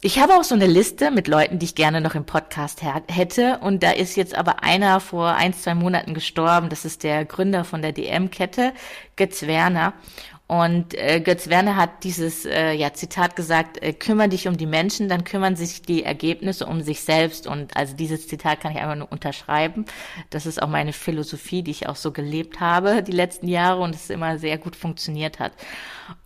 ich 0.05 0.19
habe 0.19 0.35
auch 0.35 0.43
so 0.43 0.57
eine 0.57 0.67
Liste 0.67 1.13
mit 1.13 1.29
Leuten, 1.29 1.61
die 1.61 1.67
ich 1.67 1.77
gerne 1.77 2.01
noch 2.01 2.17
im 2.17 2.25
Podcast 2.25 2.83
hätte. 2.83 3.59
Und 3.59 3.85
da 3.85 3.93
ist 3.93 4.17
jetzt 4.17 4.35
aber 4.35 4.65
einer 4.65 4.99
vor 4.99 5.37
ein, 5.37 5.55
zwei 5.55 5.77
Monaten 5.77 6.13
gestorben. 6.13 6.71
Das 6.71 6.85
ist 6.85 7.05
der 7.05 7.25
Gründer 7.25 7.63
von 7.63 7.83
der 7.83 7.93
DM-Kette, 7.93 8.73
Götz 9.15 9.43
Werner. 9.43 9.95
Und 10.49 10.93
äh, 10.95 11.21
Götz 11.21 11.49
Werner 11.49 11.77
hat 11.77 12.05
dieses 12.05 12.45
äh, 12.45 12.73
ja, 12.73 12.93
Zitat 12.93 13.37
gesagt, 13.37 13.83
äh, 13.83 13.95
kümmern 13.95 14.29
dich 14.29 14.49
um 14.49 14.57
die 14.59 14.67
Menschen, 14.67 15.09
dann 15.09 15.25
kümmern 15.25 15.57
sich 15.57 15.81
die 15.81 16.03
Ergebnisse 16.05 16.67
um 16.67 16.83
sich 16.83 17.01
selbst. 17.01 17.47
Und 17.47 17.75
also 17.75 17.97
dieses 17.97 18.29
Zitat 18.29 18.61
kann 18.61 18.73
ich 18.73 18.79
einfach 18.79 18.97
nur 18.97 19.11
unterschreiben. 19.11 19.87
Das 20.29 20.45
ist 20.45 20.63
auch 20.63 20.69
meine 20.69 20.93
Philosophie, 20.93 21.63
die 21.63 21.71
ich 21.71 21.89
auch 21.89 21.97
so 21.97 22.13
gelebt 22.13 22.61
habe 22.61 23.03
die 23.03 23.13
letzten 23.13 23.49
Jahre 23.49 23.81
und 23.81 23.95
es 23.95 24.11
immer 24.11 24.39
sehr 24.39 24.59
gut 24.59 24.77
funktioniert 24.77 25.39
hat. 25.39 25.53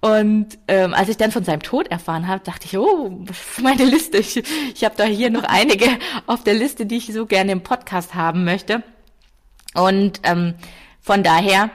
Und 0.00 0.58
ähm, 0.66 0.94
als 0.94 1.08
ich 1.08 1.16
dann 1.16 1.30
von 1.30 1.44
seinem 1.44 1.62
Tod 1.62 1.88
erfahren 1.88 2.26
habe, 2.26 2.42
dachte 2.42 2.66
ich, 2.66 2.76
oh, 2.76 3.25
meine 3.62 3.85
Liste. 3.85 4.18
Ich, 4.18 4.42
ich 4.75 4.85
habe 4.85 4.94
da 4.96 5.04
hier 5.04 5.30
noch 5.30 5.44
einige 5.44 5.87
auf 6.26 6.42
der 6.42 6.54
Liste, 6.54 6.87
die 6.87 6.96
ich 6.96 7.12
so 7.12 7.26
gerne 7.26 7.52
im 7.52 7.62
Podcast 7.62 8.14
haben 8.14 8.44
möchte. 8.44 8.82
Und 9.75 10.20
ähm, 10.25 10.54
von 11.00 11.23
daher 11.23 11.70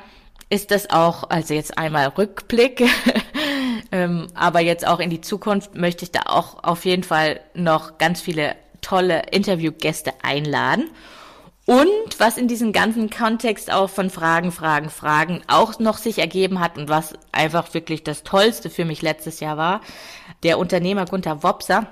ist 0.51 0.69
das 0.69 0.89
auch, 0.89 1.29
also 1.29 1.53
jetzt 1.53 1.77
einmal 1.77 2.09
Rückblick, 2.09 2.83
ähm, 3.91 4.27
aber 4.33 4.59
jetzt 4.59 4.85
auch 4.85 4.99
in 4.99 5.09
die 5.09 5.21
Zukunft 5.21 5.75
möchte 5.75 6.03
ich 6.03 6.11
da 6.11 6.23
auch 6.25 6.63
auf 6.63 6.83
jeden 6.83 7.03
Fall 7.03 7.39
noch 7.53 7.97
ganz 7.97 8.19
viele 8.19 8.55
tolle 8.81 9.23
Interviewgäste 9.31 10.11
einladen. 10.21 10.89
Und 11.65 11.87
was 12.19 12.37
in 12.37 12.49
diesem 12.49 12.73
ganzen 12.73 13.09
Kontext 13.09 13.71
auch 13.71 13.89
von 13.89 14.09
Fragen, 14.09 14.51
Fragen, 14.51 14.89
Fragen 14.89 15.41
auch 15.47 15.79
noch 15.79 15.97
sich 15.97 16.19
ergeben 16.19 16.59
hat 16.59 16.77
und 16.77 16.89
was 16.89 17.13
einfach 17.31 17.73
wirklich 17.73 18.03
das 18.03 18.23
Tollste 18.23 18.69
für 18.69 18.83
mich 18.83 19.01
letztes 19.01 19.39
Jahr 19.39 19.55
war, 19.55 19.79
der 20.43 20.59
Unternehmer 20.59 21.05
Gunther 21.05 21.43
Wopser, 21.43 21.87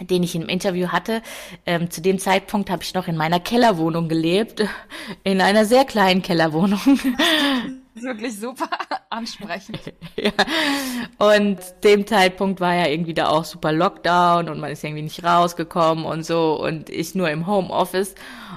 den 0.00 0.24
ich 0.24 0.34
im 0.34 0.48
Interview 0.48 0.88
hatte. 0.88 1.22
Ähm, 1.64 1.92
zu 1.92 2.00
dem 2.00 2.18
Zeitpunkt 2.18 2.70
habe 2.70 2.82
ich 2.82 2.94
noch 2.94 3.06
in 3.06 3.16
meiner 3.16 3.38
Kellerwohnung 3.38 4.08
gelebt, 4.08 4.64
in 5.22 5.40
einer 5.40 5.64
sehr 5.64 5.84
kleinen 5.84 6.22
Kellerwohnung. 6.22 6.80
Wirklich 7.94 8.38
super 8.38 8.68
ansprechend. 9.10 9.80
ja. 10.16 10.32
Und 11.18 11.58
dem 11.84 12.06
Zeitpunkt 12.06 12.60
war 12.60 12.74
ja 12.74 12.86
irgendwie 12.86 13.14
da 13.14 13.28
auch 13.28 13.44
super 13.44 13.72
Lockdown 13.72 14.48
und 14.48 14.60
man 14.60 14.72
ist 14.72 14.82
irgendwie 14.82 15.02
nicht 15.02 15.22
rausgekommen 15.22 16.04
und 16.04 16.24
so 16.24 16.60
und 16.60 16.90
ich 16.90 17.14
nur 17.14 17.30
im 17.30 17.46
Homeoffice. 17.46 18.14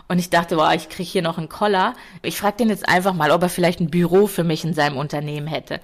Und 0.08 0.20
ich 0.20 0.30
dachte, 0.30 0.56
boah, 0.56 0.74
ich 0.74 0.90
krieg 0.90 1.08
hier 1.08 1.22
noch 1.22 1.38
einen 1.38 1.50
Koller. 1.50 1.94
Ich 2.24 2.38
frage 2.38 2.58
den 2.58 2.70
jetzt 2.70 2.88
einfach 2.88 3.14
mal, 3.14 3.32
ob 3.32 3.44
er 3.44 3.50
vielleicht 3.50 3.80
ein 3.80 3.92
Büro 3.92 4.28
für 4.28 4.44
mich 4.44 4.64
in 4.64 4.74
seinem 4.74 4.98
Unternehmen 4.98 5.48
hätte. 5.48 5.82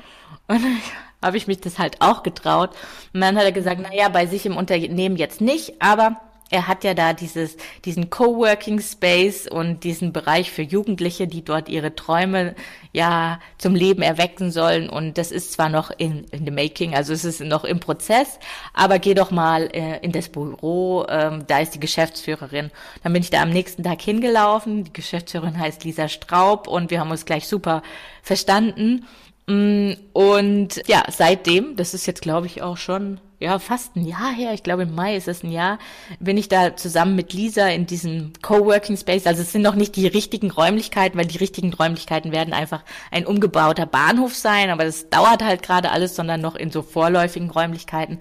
Und 0.48 0.62
habe 1.22 1.38
ich 1.38 1.48
mich 1.48 1.62
das 1.62 1.78
halt 1.78 2.02
auch 2.02 2.24
getraut. 2.24 2.72
Und 3.14 3.22
dann 3.22 3.38
hat 3.38 3.44
er 3.44 3.52
gesagt, 3.52 3.82
na 3.84 3.94
ja, 3.94 4.10
bei 4.10 4.26
sich 4.26 4.46
im 4.46 4.58
Unternehmen 4.58 5.16
jetzt 5.16 5.42
nicht, 5.42 5.82
aber 5.82 6.20
er 6.54 6.68
hat 6.68 6.84
ja 6.84 6.94
da 6.94 7.14
dieses, 7.14 7.58
diesen 7.84 8.12
Coworking 8.12 8.80
Space 8.80 9.48
und 9.48 9.84
diesen 9.84 10.14
Bereich 10.14 10.52
für 10.52 10.62
Jugendliche, 10.62 11.28
die 11.28 11.44
dort 11.44 11.68
ihre 11.68 11.96
Träume 11.96 12.54
ja 12.92 13.40
zum 13.58 13.74
Leben 13.74 14.04
erwecken 14.04 14.52
sollen. 14.52 14.88
Und 14.88 15.18
das 15.18 15.32
ist 15.32 15.52
zwar 15.52 15.70
noch 15.70 15.90
in, 15.98 16.26
in 16.26 16.46
the 16.46 16.52
making, 16.52 16.94
also 16.94 17.12
es 17.12 17.26
ist 17.26 17.42
noch 17.42 17.64
im 17.64 17.80
Prozess, 17.80 18.38
aber 18.72 19.00
geh 19.00 19.16
doch 19.16 19.32
mal 19.32 19.64
äh, 19.74 19.98
in 20.04 20.12
das 20.12 20.30
Büro, 20.30 21.08
ähm, 21.10 21.46
da 21.48 21.58
ist 21.58 21.74
die 21.74 21.80
Geschäftsführerin. 21.80 22.70
Dann 23.02 23.14
bin 23.14 23.24
ich 23.24 23.32
da 23.32 23.42
am 23.42 23.50
nächsten 23.50 23.82
Tag 23.82 24.00
hingelaufen. 24.02 24.84
Die 24.84 24.94
Geschäftsführerin 24.94 25.58
heißt 25.58 25.84
Lisa 25.84 26.08
Straub 26.08 26.68
und 26.68 26.92
wir 26.92 27.00
haben 27.00 27.10
uns 27.10 27.26
gleich 27.26 27.48
super 27.48 27.82
verstanden. 28.22 29.08
Mm, 29.46 29.92
und 30.14 30.82
ja, 30.88 31.04
seitdem, 31.10 31.76
das 31.76 31.94
ist 31.94 32.06
jetzt 32.06 32.22
glaube 32.22 32.48
ich 32.48 32.62
auch 32.62 32.78
schon, 32.78 33.20
ja, 33.40 33.60
fast 33.60 33.98
ein 33.98 34.06
Jahr 34.06 34.32
her, 34.32 34.54
ich 34.54 34.64
glaube 34.64 34.84
im 34.84 34.96
Mai 34.96 35.18
ist 35.18 35.28
es 35.28 35.44
ein 35.44 35.52
Jahr, 35.52 35.80
bin 36.22 36.38
ich 36.38 36.48
da 36.48 36.78
zusammen 36.78 37.18
mit 37.18 37.34
Lisa 37.34 37.68
in 37.68 37.86
diesem 37.86 38.32
Coworking 38.42 38.96
Space. 38.96 39.28
Also 39.28 39.42
es 39.42 39.52
sind 39.52 39.64
noch 39.64 39.76
nicht 39.76 39.98
die 39.98 40.08
richtigen 40.08 40.50
Räumlichkeiten, 40.50 41.20
weil 41.20 41.26
die 41.26 41.40
richtigen 41.40 41.74
Räumlichkeiten 41.74 42.32
werden 42.32 42.54
einfach 42.54 42.84
ein 43.12 43.26
umgebauter 43.26 43.86
Bahnhof 43.86 44.34
sein, 44.34 44.70
aber 44.70 44.86
das 44.86 45.10
dauert 45.10 45.44
halt 45.44 45.62
gerade 45.62 45.92
alles, 45.92 46.16
sondern 46.16 46.40
noch 46.40 46.56
in 46.56 46.72
so 46.72 46.82
vorläufigen 46.82 47.50
Räumlichkeiten. 47.50 48.20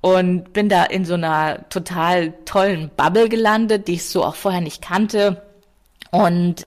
Und 0.00 0.54
bin 0.54 0.70
da 0.70 0.84
in 0.84 1.04
so 1.04 1.14
einer 1.14 1.68
total 1.68 2.32
tollen 2.46 2.90
Bubble 2.96 3.28
gelandet, 3.28 3.86
die 3.86 3.94
ich 3.94 4.08
so 4.08 4.24
auch 4.24 4.34
vorher 4.34 4.62
nicht 4.62 4.80
kannte 4.80 5.42
und 6.10 6.66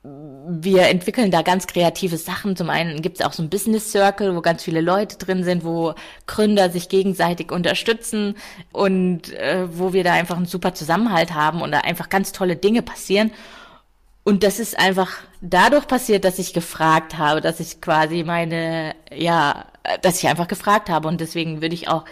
wir 0.49 0.83
entwickeln 0.83 1.29
da 1.29 1.41
ganz 1.41 1.67
kreative 1.67 2.17
Sachen. 2.17 2.55
Zum 2.55 2.69
einen 2.69 3.01
gibt 3.01 3.19
es 3.19 3.25
auch 3.25 3.33
so 3.33 3.43
ein 3.43 3.49
Business 3.49 3.91
Circle, 3.91 4.35
wo 4.35 4.41
ganz 4.41 4.63
viele 4.63 4.81
Leute 4.81 5.17
drin 5.17 5.43
sind, 5.43 5.65
wo 5.65 5.93
Gründer 6.25 6.69
sich 6.69 6.87
gegenseitig 6.87 7.51
unterstützen 7.51 8.35
und 8.71 9.33
äh, 9.33 9.67
wo 9.77 9.91
wir 9.91 10.03
da 10.03 10.13
einfach 10.13 10.37
einen 10.37 10.45
super 10.45 10.73
Zusammenhalt 10.73 11.33
haben 11.33 11.61
und 11.61 11.71
da 11.71 11.79
einfach 11.79 12.09
ganz 12.09 12.31
tolle 12.31 12.55
Dinge 12.55 12.81
passieren. 12.81 13.31
Und 14.23 14.43
das 14.43 14.59
ist 14.59 14.79
einfach 14.79 15.11
dadurch 15.41 15.87
passiert, 15.87 16.23
dass 16.23 16.39
ich 16.39 16.53
gefragt 16.53 17.17
habe, 17.17 17.41
dass 17.41 17.59
ich 17.59 17.81
quasi 17.81 18.23
meine, 18.23 18.95
ja, 19.13 19.65
dass 20.01 20.19
ich 20.19 20.27
einfach 20.27 20.47
gefragt 20.47 20.89
habe. 20.89 21.07
Und 21.07 21.21
deswegen 21.21 21.61
würde 21.61 21.75
ich 21.75 21.87
auch 21.87 22.05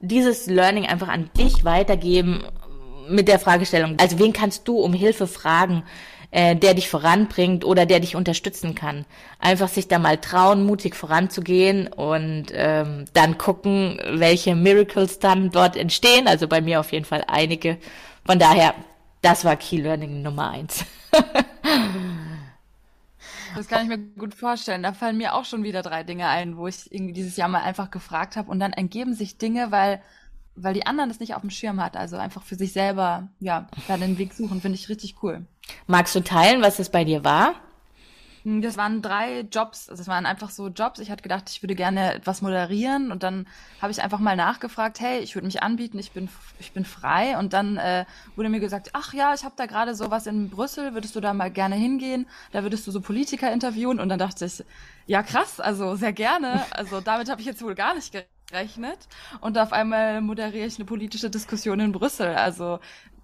dieses 0.00 0.46
Learning 0.46 0.86
einfach 0.86 1.08
an 1.08 1.30
dich 1.36 1.64
weitergeben 1.64 2.44
mit 3.08 3.28
der 3.28 3.38
Fragestellung. 3.38 3.96
Also 3.98 4.18
wen 4.18 4.32
kannst 4.32 4.66
du 4.68 4.78
um 4.78 4.92
Hilfe 4.92 5.26
fragen? 5.26 5.82
Äh, 6.36 6.54
der 6.54 6.74
dich 6.74 6.90
voranbringt 6.90 7.64
oder 7.64 7.86
der 7.86 7.98
dich 7.98 8.14
unterstützen 8.14 8.74
kann. 8.74 9.06
Einfach 9.38 9.68
sich 9.68 9.88
da 9.88 9.98
mal 9.98 10.18
trauen, 10.18 10.66
mutig 10.66 10.94
voranzugehen 10.94 11.88
und 11.88 12.48
ähm, 12.52 13.06
dann 13.14 13.38
gucken, 13.38 13.98
welche 14.06 14.54
Miracles 14.54 15.18
dann 15.18 15.50
dort 15.50 15.76
entstehen. 15.76 16.28
Also 16.28 16.46
bei 16.46 16.60
mir 16.60 16.80
auf 16.80 16.92
jeden 16.92 17.06
Fall 17.06 17.24
einige. 17.26 17.78
Von 18.26 18.38
daher, 18.38 18.74
das 19.22 19.46
war 19.46 19.56
Key 19.56 19.78
Learning 19.78 20.20
Nummer 20.20 20.50
eins. 20.50 20.84
Das 23.54 23.68
kann 23.68 23.84
ich 23.84 23.88
mir 23.88 23.96
gut 23.96 24.34
vorstellen. 24.34 24.82
Da 24.82 24.92
fallen 24.92 25.16
mir 25.16 25.32
auch 25.32 25.46
schon 25.46 25.62
wieder 25.62 25.80
drei 25.80 26.02
Dinge 26.02 26.28
ein, 26.28 26.58
wo 26.58 26.66
ich 26.66 26.92
irgendwie 26.92 27.14
dieses 27.14 27.38
Jahr 27.38 27.48
mal 27.48 27.62
einfach 27.62 27.90
gefragt 27.90 28.36
habe 28.36 28.50
und 28.50 28.60
dann 28.60 28.74
ergeben 28.74 29.14
sich 29.14 29.38
Dinge, 29.38 29.70
weil 29.70 30.02
weil 30.56 30.74
die 30.74 30.86
anderen 30.86 31.08
das 31.10 31.20
nicht 31.20 31.34
auf 31.34 31.42
dem 31.42 31.50
Schirm 31.50 31.80
hat. 31.80 31.96
Also 31.96 32.16
einfach 32.16 32.42
für 32.42 32.56
sich 32.56 32.72
selber, 32.72 33.28
ja, 33.40 33.68
da 33.86 33.96
den 33.96 34.18
Weg 34.18 34.32
suchen, 34.32 34.60
finde 34.60 34.76
ich 34.76 34.88
richtig 34.88 35.16
cool. 35.22 35.46
Magst 35.86 36.14
du 36.14 36.20
teilen, 36.20 36.62
was 36.62 36.78
es 36.78 36.90
bei 36.90 37.04
dir 37.04 37.24
war? 37.24 37.54
Hm, 38.46 38.62
das 38.62 38.76
waren 38.76 39.02
drei 39.02 39.40
Jobs, 39.40 39.90
also 39.90 40.00
es 40.00 40.06
waren 40.06 40.24
einfach 40.24 40.50
so 40.50 40.68
Jobs. 40.68 41.00
Ich 41.00 41.10
hatte 41.10 41.22
gedacht, 41.22 41.50
ich 41.50 41.64
würde 41.64 41.74
gerne 41.74 42.14
etwas 42.14 42.42
moderieren 42.42 43.10
und 43.10 43.24
dann 43.24 43.48
habe 43.82 43.90
ich 43.90 44.00
einfach 44.00 44.20
mal 44.20 44.36
nachgefragt, 44.36 45.00
hey, 45.00 45.18
ich 45.18 45.34
würde 45.34 45.46
mich 45.46 45.64
anbieten, 45.64 45.98
ich 45.98 46.12
bin 46.12 46.28
ich 46.60 46.72
bin 46.72 46.84
frei 46.84 47.36
und 47.38 47.52
dann 47.52 47.76
äh, 47.76 48.04
wurde 48.36 48.48
mir 48.48 48.60
gesagt, 48.60 48.90
ach 48.92 49.12
ja, 49.12 49.34
ich 49.34 49.44
habe 49.44 49.54
da 49.56 49.66
gerade 49.66 49.96
sowas 49.96 50.28
in 50.28 50.48
Brüssel, 50.48 50.94
würdest 50.94 51.16
du 51.16 51.20
da 51.20 51.34
mal 51.34 51.50
gerne 51.50 51.74
hingehen? 51.74 52.26
Da 52.52 52.62
würdest 52.62 52.86
du 52.86 52.92
so 52.92 53.00
Politiker 53.00 53.52
interviewen 53.52 53.98
und 53.98 54.08
dann 54.08 54.18
dachte 54.20 54.44
ich, 54.44 54.64
ja 55.06 55.24
krass, 55.24 55.58
also 55.58 55.96
sehr 55.96 56.12
gerne. 56.12 56.64
Also 56.70 57.00
damit 57.00 57.28
habe 57.28 57.40
ich 57.40 57.46
jetzt 57.48 57.62
wohl 57.62 57.74
gar 57.74 57.94
nicht 57.94 58.12
gerechnet 58.12 58.35
und 59.40 59.58
auf 59.58 59.72
einmal 59.72 60.20
moderiere 60.20 60.66
ich 60.66 60.76
eine 60.76 60.84
politische 60.84 61.30
Diskussion 61.30 61.80
in 61.80 61.92
Brüssel. 61.92 62.28
Also 62.28 62.78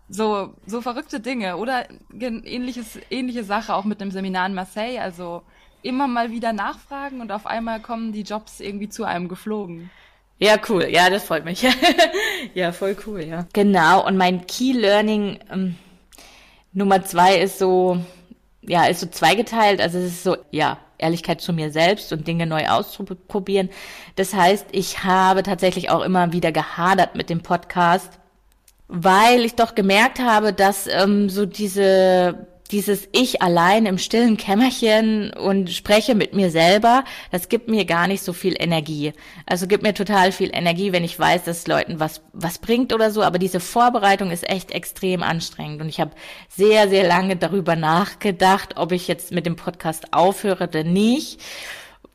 so, 0.08 0.54
so 0.66 0.80
verrückte 0.80 1.20
Dinge 1.20 1.56
oder 1.56 1.86
ähnliches, 2.12 2.98
ähnliche 3.10 3.44
Sache 3.44 3.74
auch 3.74 3.84
mit 3.84 4.00
dem 4.00 4.10
Seminar 4.10 4.46
in 4.46 4.54
Marseille. 4.54 4.98
Also 4.98 5.42
immer 5.82 6.06
mal 6.06 6.30
wieder 6.30 6.52
nachfragen 6.52 7.20
und 7.20 7.32
auf 7.32 7.46
einmal 7.46 7.80
kommen 7.80 8.12
die 8.12 8.22
Jobs 8.22 8.60
irgendwie 8.60 8.88
zu 8.88 9.04
einem 9.04 9.28
geflogen. 9.28 9.90
Ja, 10.38 10.56
cool. 10.68 10.88
Ja, 10.90 11.08
das 11.08 11.24
freut 11.24 11.44
mich. 11.44 11.64
ja, 12.54 12.72
voll 12.72 12.96
cool, 13.06 13.22
ja. 13.22 13.46
Genau. 13.52 14.04
Und 14.04 14.16
mein 14.16 14.46
Key 14.46 14.72
Learning 14.72 15.38
ähm, 15.50 15.76
Nummer 16.72 17.04
zwei 17.04 17.38
ist 17.38 17.58
so, 17.58 17.98
ja, 18.62 18.86
ist 18.86 19.00
so 19.00 19.06
zweigeteilt. 19.06 19.80
Also 19.80 19.98
es 19.98 20.06
ist 20.06 20.24
so, 20.24 20.36
ja, 20.50 20.78
Ehrlichkeit 21.02 21.40
zu 21.40 21.52
mir 21.52 21.70
selbst 21.70 22.12
und 22.12 22.26
Dinge 22.26 22.46
neu 22.46 22.68
auszuprobieren. 22.68 23.68
Das 24.16 24.32
heißt, 24.32 24.66
ich 24.72 25.04
habe 25.04 25.42
tatsächlich 25.42 25.90
auch 25.90 26.02
immer 26.02 26.32
wieder 26.32 26.52
gehadert 26.52 27.14
mit 27.14 27.28
dem 27.28 27.42
Podcast 27.42 28.18
weil 28.94 29.40
ich 29.40 29.54
doch 29.54 29.74
gemerkt 29.74 30.20
habe, 30.20 30.52
dass 30.52 30.86
ähm, 30.86 31.30
so 31.30 31.46
diese 31.46 32.46
dieses 32.72 33.08
Ich 33.12 33.42
allein 33.42 33.86
im 33.86 33.98
stillen 33.98 34.36
Kämmerchen 34.36 35.32
und 35.34 35.70
spreche 35.70 36.14
mit 36.14 36.32
mir 36.32 36.50
selber, 36.50 37.04
das 37.30 37.48
gibt 37.48 37.68
mir 37.68 37.84
gar 37.84 38.06
nicht 38.06 38.22
so 38.22 38.32
viel 38.32 38.56
Energie. 38.58 39.12
Also 39.46 39.66
gibt 39.66 39.82
mir 39.82 39.94
total 39.94 40.32
viel 40.32 40.50
Energie, 40.52 40.92
wenn 40.92 41.04
ich 41.04 41.18
weiß, 41.18 41.44
dass 41.44 41.66
Leuten 41.66 42.00
was 42.00 42.22
was 42.32 42.58
bringt 42.58 42.92
oder 42.92 43.10
so, 43.10 43.22
aber 43.22 43.38
diese 43.38 43.60
Vorbereitung 43.60 44.30
ist 44.30 44.48
echt 44.48 44.70
extrem 44.70 45.22
anstrengend 45.22 45.82
und 45.82 45.88
ich 45.88 46.00
habe 46.00 46.12
sehr 46.48 46.88
sehr 46.88 47.06
lange 47.06 47.36
darüber 47.36 47.76
nachgedacht, 47.76 48.76
ob 48.76 48.92
ich 48.92 49.06
jetzt 49.06 49.32
mit 49.32 49.46
dem 49.46 49.56
Podcast 49.56 50.12
aufhöre 50.12 50.64
oder 50.64 50.82
nicht. 50.82 51.40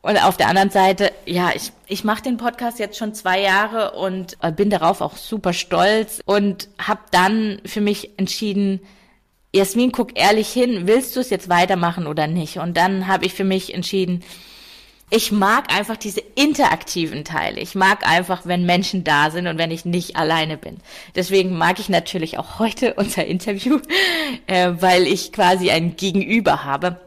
Und 0.01 0.23
auf 0.23 0.37
der 0.37 0.47
anderen 0.47 0.69
Seite, 0.69 1.11
ja, 1.25 1.51
ich, 1.53 1.71
ich 1.87 2.03
mache 2.03 2.23
den 2.23 2.37
Podcast 2.37 2.79
jetzt 2.79 2.97
schon 2.97 3.13
zwei 3.13 3.41
Jahre 3.41 3.91
und 3.91 4.37
äh, 4.41 4.51
bin 4.51 4.69
darauf 4.69 5.01
auch 5.01 5.17
super 5.17 5.53
stolz 5.53 6.21
und 6.25 6.69
habe 6.79 7.01
dann 7.11 7.59
für 7.65 7.81
mich 7.81 8.17
entschieden, 8.17 8.79
Jasmin, 9.53 9.91
guck 9.91 10.17
ehrlich 10.19 10.49
hin, 10.49 10.87
willst 10.87 11.15
du 11.15 11.19
es 11.19 11.29
jetzt 11.29 11.49
weitermachen 11.49 12.05
oder 12.05 12.27
nicht? 12.27 12.57
Und 12.57 12.75
dann 12.77 13.07
habe 13.07 13.25
ich 13.25 13.33
für 13.33 13.43
mich 13.43 13.73
entschieden, 13.73 14.23
ich 15.09 15.31
mag 15.31 15.73
einfach 15.73 15.95
diese 15.95 16.19
interaktiven 16.35 17.23
Teile. 17.23 17.61
Ich 17.61 17.75
mag 17.75 18.05
einfach, 18.05 18.45
wenn 18.45 18.65
Menschen 18.65 19.05
da 19.05 19.31
sind 19.31 19.47
und 19.47 19.57
wenn 19.57 19.71
ich 19.71 19.85
nicht 19.85 20.17
alleine 20.17 20.57
bin. 20.57 20.77
Deswegen 21.15 21.57
mag 21.57 21.79
ich 21.79 21.87
natürlich 21.87 22.37
auch 22.37 22.59
heute 22.59 22.93
unser 22.97 23.25
Interview, 23.25 23.79
äh, 24.47 24.73
weil 24.79 25.07
ich 25.07 25.31
quasi 25.31 25.71
ein 25.71 25.95
Gegenüber 25.95 26.65
habe 26.65 26.99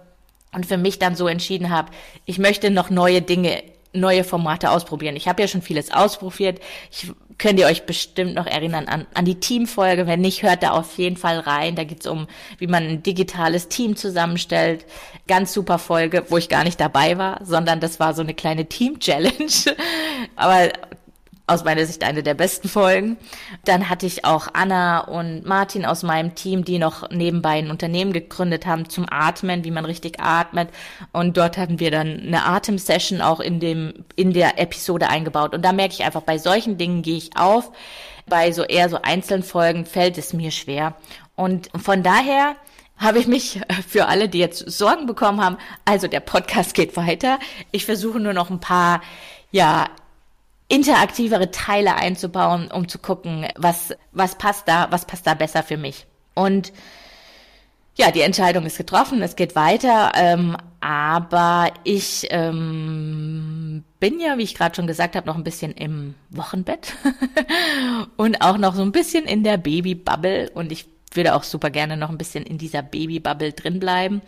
und 0.53 0.65
für 0.65 0.79
mich 0.79 0.99
dann 0.99 1.15
so 1.15 1.29
entschieden 1.29 1.69
habe, 1.69 1.93
ich 2.25 2.39
möchte 2.39 2.71
noch 2.71 2.89
neue 2.89 3.21
Dinge, 3.21 3.63
neue 3.93 4.25
Formate 4.25 4.71
ausprobieren. 4.71 5.15
Ich 5.15 5.29
habe 5.29 5.43
ja 5.43 5.49
schon 5.49 5.63
vieles 5.63 5.93
ausprobiert. 5.93 6.59
Ich 6.91 7.13
könnt 7.41 7.59
ihr 7.59 7.67
euch 7.67 7.87
bestimmt 7.87 8.35
noch 8.35 8.47
erinnern 8.47 8.87
an, 8.87 9.07
an 9.15 9.25
die 9.25 9.41
Teamfolge. 9.41 10.07
Wenn 10.07 10.21
nicht, 10.21 10.43
hört 10.43 10.63
da 10.63 10.73
auf 10.73 10.99
jeden 10.99 11.17
Fall 11.17 11.41
rein. 11.41 11.75
Da 11.75 11.85
geht's 11.85 12.07
um, 12.07 12.29
wie 12.59 12.67
man 12.67 12.85
ein 12.87 13.03
digitales 13.03 13.69
Team 13.69 13.97
zusammenstellt. 13.97 14.85
Ganz 15.27 15.55
super 15.55 15.79
Folge, 15.79 16.25
wo 16.29 16.37
ich 16.37 16.51
gar 16.51 16.65
nicht 16.65 16.79
dabei 16.79 17.17
war, 17.17 17.41
sondern 17.43 17.81
das 17.81 17.99
war 17.99 18.13
so 18.15 18.21
eine 18.21 18.35
kleine 18.35 18.67
Team-Challenge. 18.67 19.77
Aber 20.37 20.69
aus 21.51 21.65
meiner 21.65 21.85
Sicht 21.85 22.05
eine 22.05 22.23
der 22.23 22.35
besten 22.35 22.69
Folgen. 22.69 23.17
Dann 23.65 23.89
hatte 23.89 24.07
ich 24.07 24.25
auch 24.25 24.49
Anna 24.53 25.01
und 25.01 25.45
Martin 25.45 25.85
aus 25.85 26.03
meinem 26.03 26.35
Team, 26.35 26.65
die 26.65 26.79
noch 26.79 27.11
nebenbei 27.11 27.59
ein 27.59 27.71
Unternehmen 27.71 28.13
gegründet 28.13 28.67
haben 28.67 28.89
zum 28.89 29.07
Atmen, 29.11 29.65
wie 29.65 29.73
man 29.73 29.85
richtig 29.85 30.21
atmet. 30.21 30.69
Und 31.13 31.37
dort 31.37 31.59
hatten 31.59 31.81
wir 31.81 31.91
dann 31.91 32.21
eine 32.21 32.47
Atemsession 32.47 33.21
auch 33.21 33.41
in 33.41 33.59
dem, 33.59 34.05
in 34.15 34.33
der 34.33 34.61
Episode 34.61 35.09
eingebaut. 35.09 35.55
Und 35.55 35.65
da 35.65 35.73
merke 35.73 35.95
ich 35.95 36.05
einfach, 36.05 36.23
bei 36.23 36.39
solchen 36.39 36.79
Dingen 36.79 37.03
gehe 37.03 37.17
ich 37.17 37.37
auf. 37.37 37.73
Bei 38.27 38.53
so 38.53 38.63
eher 38.63 38.89
so 38.89 39.03
einzelnen 39.03 39.43
Folgen 39.43 39.87
fällt 39.87 40.19
es 40.19 40.33
mir 40.33 40.53
schwer. 40.53 40.95
Und 41.35 41.69
von 41.83 42.05
daher 42.05 42.55
habe 42.97 43.19
ich 43.19 43.27
mich 43.27 43.61
für 43.89 44.07
alle, 44.07 44.29
die 44.29 44.39
jetzt 44.39 44.71
Sorgen 44.71 45.07
bekommen 45.07 45.43
haben, 45.43 45.57
also 45.85 46.07
der 46.07 46.21
Podcast 46.21 46.75
geht 46.75 46.97
weiter. 46.97 47.41
Ich 47.73 47.87
versuche 47.87 48.21
nur 48.21 48.35
noch 48.35 48.51
ein 48.51 48.61
paar 48.61 49.01
ja, 49.51 49.89
interaktivere 50.71 51.51
Teile 51.51 51.97
einzubauen, 51.97 52.71
um 52.71 52.89
zu 52.89 52.99
gucken, 52.99 53.47
was, 53.57 53.93
was 54.13 54.39
passt 54.39 54.69
da, 54.69 54.87
was 54.91 55.05
passt 55.05 55.27
da 55.27 55.35
besser 55.35 55.63
für 55.63 55.77
mich. 55.77 56.07
Und 56.35 56.73
ja, 57.97 58.13
die 58.13 58.21
Entscheidung 58.21 58.65
ist 58.65 58.79
getroffen, 58.79 59.21
es 59.21 59.35
geht 59.35 59.57
weiter, 59.57 60.13
ähm, 60.15 60.57
aber 60.81 61.73
ich 61.83 62.29
ähm, 62.31 63.85
bin 63.99 64.21
ja, 64.21 64.39
wie 64.39 64.45
ich 64.45 64.55
gerade 64.55 64.77
schon 64.77 64.87
gesagt 64.87 65.17
habe, 65.17 65.27
noch 65.27 65.37
ein 65.37 65.45
bisschen 65.45 65.73
im 65.73 66.15
Wochenbett 66.31 66.95
und 68.17 68.41
auch 68.41 68.57
noch 68.57 68.75
so 68.77 68.83
ein 68.83 68.93
bisschen 68.93 69.25
in 69.25 69.43
der 69.43 69.59
Babybubble 69.59 70.51
und 70.55 70.71
ich 70.71 70.87
würde 71.13 71.35
auch 71.35 71.43
super 71.43 71.71
gerne 71.71 71.97
noch 71.97 72.11
ein 72.11 72.19
bisschen 72.19 72.45
in 72.45 72.59
dieser 72.59 72.83
Babybubble 72.83 73.53
drin 73.53 73.81
bleiben 73.81 74.23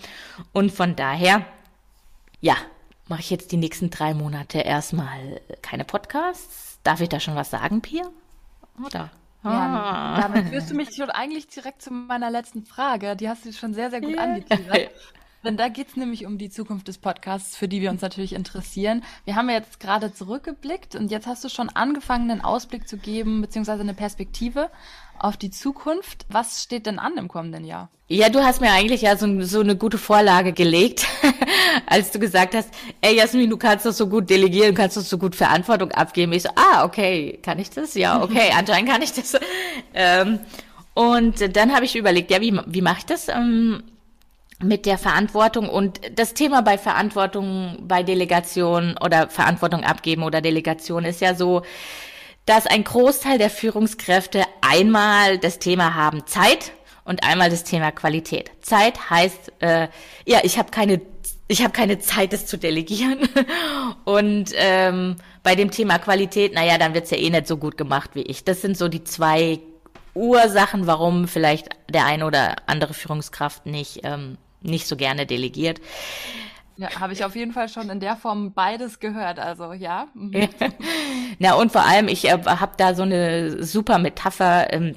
und 0.53 0.73
von 0.73 0.97
daher, 0.97 1.47
ja, 2.41 2.57
mache 3.13 3.21
ich 3.21 3.31
jetzt 3.31 3.53
die 3.53 3.59
nächsten 3.59 3.91
drei 3.91 4.15
Monate 4.15 4.61
erstmal 4.61 5.43
keine 5.61 5.85
Podcasts. 5.85 6.79
Darf 6.83 7.03
ich 7.03 7.11
da 7.11 7.21
schon 7.21 7.35
was 7.35 7.51
sagen, 7.51 7.83
Pia? 7.83 8.05
Oder? 8.83 9.11
Ja, 9.45 9.51
ah. 9.51 10.21
damit 10.23 10.49
führst 10.49 10.71
du 10.71 10.75
mich 10.75 10.97
schon 10.97 11.11
eigentlich 11.11 11.47
direkt 11.47 11.83
zu 11.83 11.93
meiner 11.93 12.31
letzten 12.31 12.65
Frage. 12.65 13.15
Die 13.15 13.29
hast 13.29 13.45
du 13.45 13.53
schon 13.53 13.75
sehr, 13.75 13.91
sehr 13.91 14.01
gut 14.01 14.15
yeah. 14.15 14.23
angeteasert. 14.23 14.91
Denn 15.45 15.57
da 15.57 15.69
geht's 15.69 15.97
nämlich 15.97 16.25
um 16.25 16.39
die 16.39 16.51
Zukunft 16.51 16.87
des 16.87 16.99
Podcasts, 16.99 17.57
für 17.57 17.67
die 17.67 17.81
wir 17.81 17.91
uns 17.91 18.01
natürlich 18.01 18.33
interessieren. 18.33 19.03
Wir 19.25 19.35
haben 19.35 19.49
ja 19.49 19.57
jetzt 19.57 19.81
gerade 19.81 20.15
zurückgeblickt 20.15 20.95
und 20.95 21.11
jetzt 21.11 21.27
hast 21.27 21.43
du 21.43 21.49
schon 21.49 21.69
angefangen, 21.69 22.31
einen 22.31 22.41
Ausblick 22.43 22.89
zu 22.89 22.97
geben, 22.97 23.41
beziehungsweise 23.41 23.81
eine 23.81 23.95
Perspektive 23.95 24.71
auf 25.19 25.37
die 25.37 25.51
Zukunft. 25.51 26.27
Was 26.29 26.63
steht 26.63 26.87
denn 26.87 26.99
an 26.99 27.17
im 27.17 27.27
kommenden 27.27 27.65
Jahr? 27.65 27.91
Ja, 28.09 28.29
du 28.29 28.45
hast 28.45 28.61
mir 28.61 28.71
eigentlich 28.71 29.03
ja 29.03 29.17
so, 29.17 29.41
so 29.43 29.61
eine 29.61 29.75
gute 29.75 29.99
Vorlage 29.99 30.53
gelegt, 30.53 31.07
als 31.87 32.11
du 32.13 32.19
gesagt 32.19 32.55
hast, 32.55 32.69
ey 33.01 33.17
Jasmin, 33.17 33.51
du 33.51 33.57
kannst 33.57 33.87
doch 33.87 33.93
so 33.93 34.07
gut 34.07 34.31
delegieren, 34.31 34.75
kannst 34.75 34.97
doch 34.97 35.03
so 35.03 35.19
gut 35.19 35.35
Verantwortung 35.35 35.91
abgeben. 35.93 36.33
Ich 36.33 36.43
so, 36.43 36.51
ah, 36.55 36.85
okay, 36.85 37.41
kann 37.43 37.59
ich 37.59 37.71
das? 37.71 37.95
Ja, 37.95 38.23
okay, 38.23 38.53
anscheinend 38.57 38.91
kann 38.91 39.03
ich 39.03 39.13
das. 39.13 39.37
Ähm, 39.95 40.41
und 40.95 41.57
dann 41.57 41.75
habe 41.75 41.85
ich 41.85 41.97
überlegt, 41.97 42.31
ja, 42.31 42.41
wie, 42.41 42.57
wie 42.67 42.83
mache 42.83 42.99
ich 42.99 43.07
das? 43.07 43.29
Ähm, 43.29 43.83
mit 44.63 44.87
der 44.87 44.99
Verantwortung 44.99 45.69
und 45.69 46.01
das 46.15 46.35
Thema 46.35 46.63
bei 46.63 46.79
Verantwortung, 46.79 47.79
bei 47.83 48.03
Delegation 48.03 48.97
oder 49.03 49.29
Verantwortung 49.29 49.85
abgeben 49.85 50.23
oder 50.23 50.41
Delegation 50.41 51.05
ist 51.05 51.21
ja 51.21 51.35
so, 51.35 51.63
dass 52.47 52.67
ein 52.67 52.85
Großteil 52.85 53.39
der 53.39 53.51
Führungskräfte 53.51 54.45
einmal 54.61 55.39
das 55.39 55.59
Thema 55.59 55.95
haben 55.95 56.27
Zeit 56.27 56.73
und 57.05 57.25
einmal 57.25 57.51
das 57.51 57.65
Thema 57.65 57.93
Qualität. 57.93 58.51
Zeit 58.61 59.11
heißt, 59.11 59.53
äh, 59.61 59.89
ja, 60.25 60.41
ich 60.43 60.59
habe 60.59 60.71
keine 60.71 61.01
ich 61.49 61.63
habe 61.63 61.73
keine 61.73 61.99
Zeit, 61.99 62.33
das 62.33 62.47
zu 62.47 62.57
delegieren. 62.57 63.29
Und 64.05 64.53
ähm, 64.55 65.17
bei 65.43 65.55
dem 65.55 65.71
Thema 65.71 65.99
Qualität, 65.99 66.55
naja, 66.55 66.79
dann 66.79 66.95
wird's 66.95 67.11
ja 67.11 67.19
eh 67.19 67.29
nicht 67.29 67.47
so 67.47 67.59
gut 67.59 67.77
gemacht 67.77 68.11
wie 68.15 68.23
ich. 68.23 68.45
Das 68.45 68.63
sind 68.63 68.79
so 68.79 68.89
die 68.89 69.05
zwei 69.05 69.61
Ursachen, 70.15 70.87
warum 70.87 71.29
vielleicht 71.29 71.69
der 71.91 72.07
eine 72.07 72.27
oder 72.27 72.57
andere 72.67 72.95
Führungskraft 72.95 73.67
nicht, 73.67 74.01
ähm, 74.05 74.39
nicht 74.63 74.87
so 74.87 74.97
gerne 74.97 75.27
delegiert. 75.27 75.81
Ja, 76.77 77.01
habe 77.01 77.13
ich 77.13 77.25
auf 77.25 77.37
jeden 77.37 77.53
Fall 77.53 77.69
schon 77.69 77.91
in 77.91 78.01
der 78.01 78.17
Form 78.17 78.55
beides 78.55 78.99
gehört, 78.99 79.39
also 79.39 79.73
ja. 79.73 80.09
Mhm. 80.15 80.49
Na 81.39 81.55
und 81.55 81.71
vor 81.71 81.85
allem, 81.85 82.09
ich 82.09 82.25
äh, 82.25 82.39
habe 82.45 82.73
da 82.77 82.95
so 82.95 83.03
eine 83.03 83.63
super 83.63 83.99
Metapher 83.99 84.73
ähm, 84.73 84.97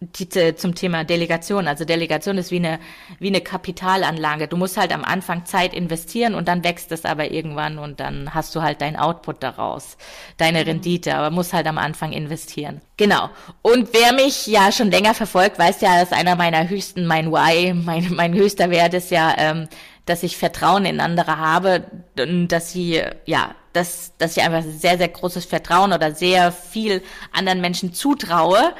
die, 0.00 0.54
zum 0.54 0.74
Thema 0.74 1.04
Delegation. 1.04 1.66
Also 1.66 1.84
Delegation 1.84 2.38
ist 2.38 2.50
wie 2.50 2.56
eine, 2.56 2.78
wie 3.18 3.28
eine 3.28 3.40
Kapitalanlage. 3.40 4.46
Du 4.46 4.56
musst 4.56 4.76
halt 4.76 4.92
am 4.92 5.04
Anfang 5.04 5.44
Zeit 5.44 5.74
investieren 5.74 6.34
und 6.34 6.46
dann 6.46 6.62
wächst 6.62 6.92
es 6.92 7.04
aber 7.04 7.30
irgendwann 7.32 7.78
und 7.78 7.98
dann 7.98 8.32
hast 8.34 8.54
du 8.54 8.62
halt 8.62 8.80
dein 8.80 8.96
Output 8.96 9.42
daraus, 9.42 9.96
deine 10.36 10.60
mhm. 10.60 10.66
Rendite, 10.66 11.16
aber 11.16 11.30
musst 11.30 11.52
halt 11.52 11.66
am 11.66 11.78
Anfang 11.78 12.12
investieren. 12.12 12.80
Genau. 12.96 13.28
Und 13.62 13.88
wer 13.92 14.12
mich 14.12 14.46
ja 14.46 14.70
schon 14.70 14.90
länger 14.90 15.14
verfolgt, 15.14 15.58
weiß 15.58 15.80
ja, 15.80 15.98
dass 15.98 16.12
einer 16.12 16.36
meiner 16.36 16.68
höchsten, 16.68 17.06
mein 17.06 17.32
Why, 17.32 17.74
mein, 17.74 18.12
mein 18.14 18.34
höchster 18.34 18.70
Wert 18.70 18.94
ist 18.94 19.10
ja, 19.10 19.34
ähm, 19.36 19.68
dass 20.06 20.22
ich 20.22 20.36
Vertrauen 20.36 20.86
in 20.86 21.00
andere 21.00 21.38
habe, 21.38 21.84
dass 22.14 22.72
sie, 22.72 23.02
ja, 23.26 23.54
dass, 23.72 24.16
dass 24.16 24.36
ich 24.36 24.42
einfach 24.42 24.62
sehr, 24.62 24.96
sehr 24.96 25.08
großes 25.08 25.44
Vertrauen 25.44 25.92
oder 25.92 26.12
sehr 26.14 26.50
viel 26.50 27.02
anderen 27.32 27.60
Menschen 27.60 27.92
zutraue. 27.92 28.74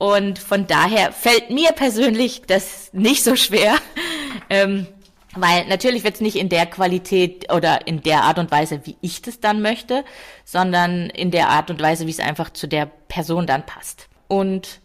Und 0.00 0.38
von 0.38 0.66
daher 0.66 1.12
fällt 1.12 1.50
mir 1.50 1.72
persönlich 1.72 2.40
das 2.46 2.88
nicht 2.94 3.22
so 3.22 3.36
schwer, 3.36 3.74
ähm, 4.48 4.86
Weil 5.34 5.66
natürlich 5.66 6.04
wird 6.04 6.14
es 6.14 6.20
nicht 6.22 6.36
in 6.36 6.48
der 6.48 6.64
Qualität 6.64 7.52
oder 7.52 7.86
in 7.86 8.02
der 8.02 8.24
Art 8.24 8.38
und 8.38 8.50
Weise, 8.50 8.80
wie 8.84 8.96
ich 9.02 9.20
das 9.20 9.40
dann 9.40 9.60
möchte, 9.60 10.02
sondern 10.44 11.10
in 11.10 11.30
der 11.30 11.50
Art 11.50 11.70
und 11.70 11.82
Weise, 11.82 12.06
wie 12.06 12.10
es 12.10 12.18
einfach 12.18 12.48
zu 12.50 12.66
der 12.66 12.86
Person 12.86 13.46
dann 13.46 13.66
passt. 13.66 14.08
Und, 14.26 14.80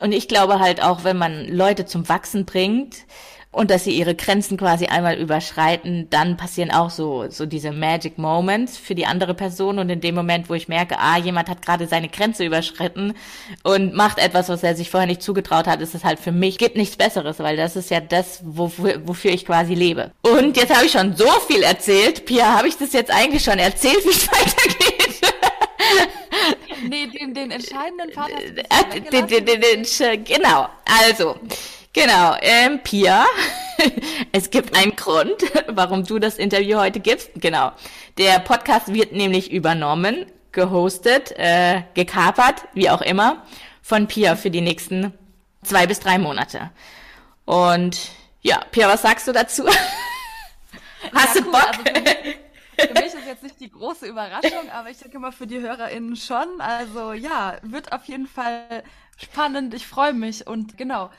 und 0.00 0.12
ich 0.12 0.28
glaube 0.28 0.60
halt 0.60 0.82
auch, 0.82 1.02
wenn 1.02 1.16
man 1.16 1.48
Leute 1.48 1.86
zum 1.86 2.08
Wachsen 2.10 2.44
bringt, 2.44 3.06
und 3.52 3.70
dass 3.70 3.84
sie 3.84 3.92
ihre 3.92 4.14
Grenzen 4.14 4.56
quasi 4.56 4.86
einmal 4.86 5.18
überschreiten, 5.18 6.08
dann 6.08 6.38
passieren 6.38 6.70
auch 6.70 6.88
so, 6.88 7.26
so 7.28 7.44
diese 7.44 7.70
Magic 7.70 8.16
Moments 8.16 8.78
für 8.78 8.94
die 8.94 9.04
andere 9.04 9.34
Person 9.34 9.78
und 9.78 9.90
in 9.90 10.00
dem 10.00 10.14
Moment, 10.14 10.48
wo 10.48 10.54
ich 10.54 10.68
merke, 10.68 10.98
ah, 10.98 11.18
jemand 11.18 11.50
hat 11.50 11.60
gerade 11.60 11.86
seine 11.86 12.08
Grenze 12.08 12.44
überschritten 12.44 13.14
und 13.62 13.94
macht 13.94 14.18
etwas, 14.18 14.48
was 14.48 14.62
er 14.62 14.74
sich 14.74 14.90
vorher 14.90 15.06
nicht 15.06 15.22
zugetraut 15.22 15.66
hat, 15.66 15.82
ist 15.82 15.94
es 15.94 16.02
halt 16.02 16.18
für 16.18 16.32
mich, 16.32 16.56
gibt 16.56 16.76
nichts 16.76 16.96
Besseres, 16.96 17.38
weil 17.40 17.58
das 17.58 17.76
ist 17.76 17.90
ja 17.90 18.00
das, 18.00 18.40
wofür, 18.42 19.06
wofür 19.06 19.30
ich 19.30 19.44
quasi 19.44 19.74
lebe. 19.74 20.12
Und 20.22 20.56
jetzt 20.56 20.74
habe 20.74 20.86
ich 20.86 20.92
schon 20.92 21.14
so 21.14 21.28
viel 21.46 21.62
erzählt. 21.62 22.24
Pia, 22.24 22.56
habe 22.56 22.68
ich 22.68 22.78
das 22.78 22.94
jetzt 22.94 23.10
eigentlich 23.10 23.44
schon 23.44 23.58
erzählt, 23.58 24.02
wie 24.04 24.10
es 24.10 24.28
weitergeht? 24.32 25.20
nee, 26.88 27.06
den, 27.06 27.34
den 27.34 27.50
entscheidenden 27.50 28.12
Part 28.12 28.30
hast 28.32 28.48
du 28.48 29.10
den, 29.10 29.26
den, 29.26 29.44
den, 29.44 29.60
den, 29.60 30.24
Genau, 30.24 30.68
also... 31.02 31.36
Genau, 31.94 32.34
ähm, 32.40 32.82
Pia, 32.82 33.26
es 34.32 34.48
gibt 34.48 34.74
einen 34.74 34.96
Grund, 34.96 35.34
warum 35.68 36.04
du 36.04 36.18
das 36.18 36.38
Interview 36.38 36.78
heute 36.78 37.00
gibst. 37.00 37.30
Genau, 37.34 37.72
der 38.16 38.38
Podcast 38.38 38.94
wird 38.94 39.12
nämlich 39.12 39.52
übernommen, 39.52 40.24
gehostet, 40.52 41.32
äh, 41.32 41.82
gekapert, 41.92 42.62
wie 42.72 42.88
auch 42.88 43.02
immer, 43.02 43.44
von 43.82 44.08
Pia 44.08 44.36
für 44.36 44.50
die 44.50 44.62
nächsten 44.62 45.12
zwei 45.62 45.86
bis 45.86 46.00
drei 46.00 46.16
Monate. 46.16 46.70
Und 47.44 47.98
ja, 48.40 48.64
Pia, 48.70 48.88
was 48.88 49.02
sagst 49.02 49.28
du 49.28 49.32
dazu? 49.32 49.66
Hast 51.14 51.36
ja, 51.36 51.42
du 51.42 51.46
cool. 51.48 51.52
Bock? 51.52 51.78
Also 51.94 52.00
für, 52.78 52.86
für 52.86 52.94
mich 52.94 53.04
ist 53.04 53.26
jetzt 53.26 53.42
nicht 53.42 53.60
die 53.60 53.70
große 53.70 54.06
Überraschung, 54.06 54.70
aber 54.72 54.88
ich 54.88 54.96
denke 54.96 55.18
mal 55.18 55.32
für 55.32 55.46
die 55.46 55.60
HörerInnen 55.60 56.16
schon. 56.16 56.58
Also 56.58 57.12
ja, 57.12 57.58
wird 57.62 57.92
auf 57.92 58.04
jeden 58.06 58.26
Fall 58.26 58.82
spannend. 59.18 59.74
Ich 59.74 59.86
freue 59.86 60.14
mich 60.14 60.46
und 60.46 60.78
genau, 60.78 61.10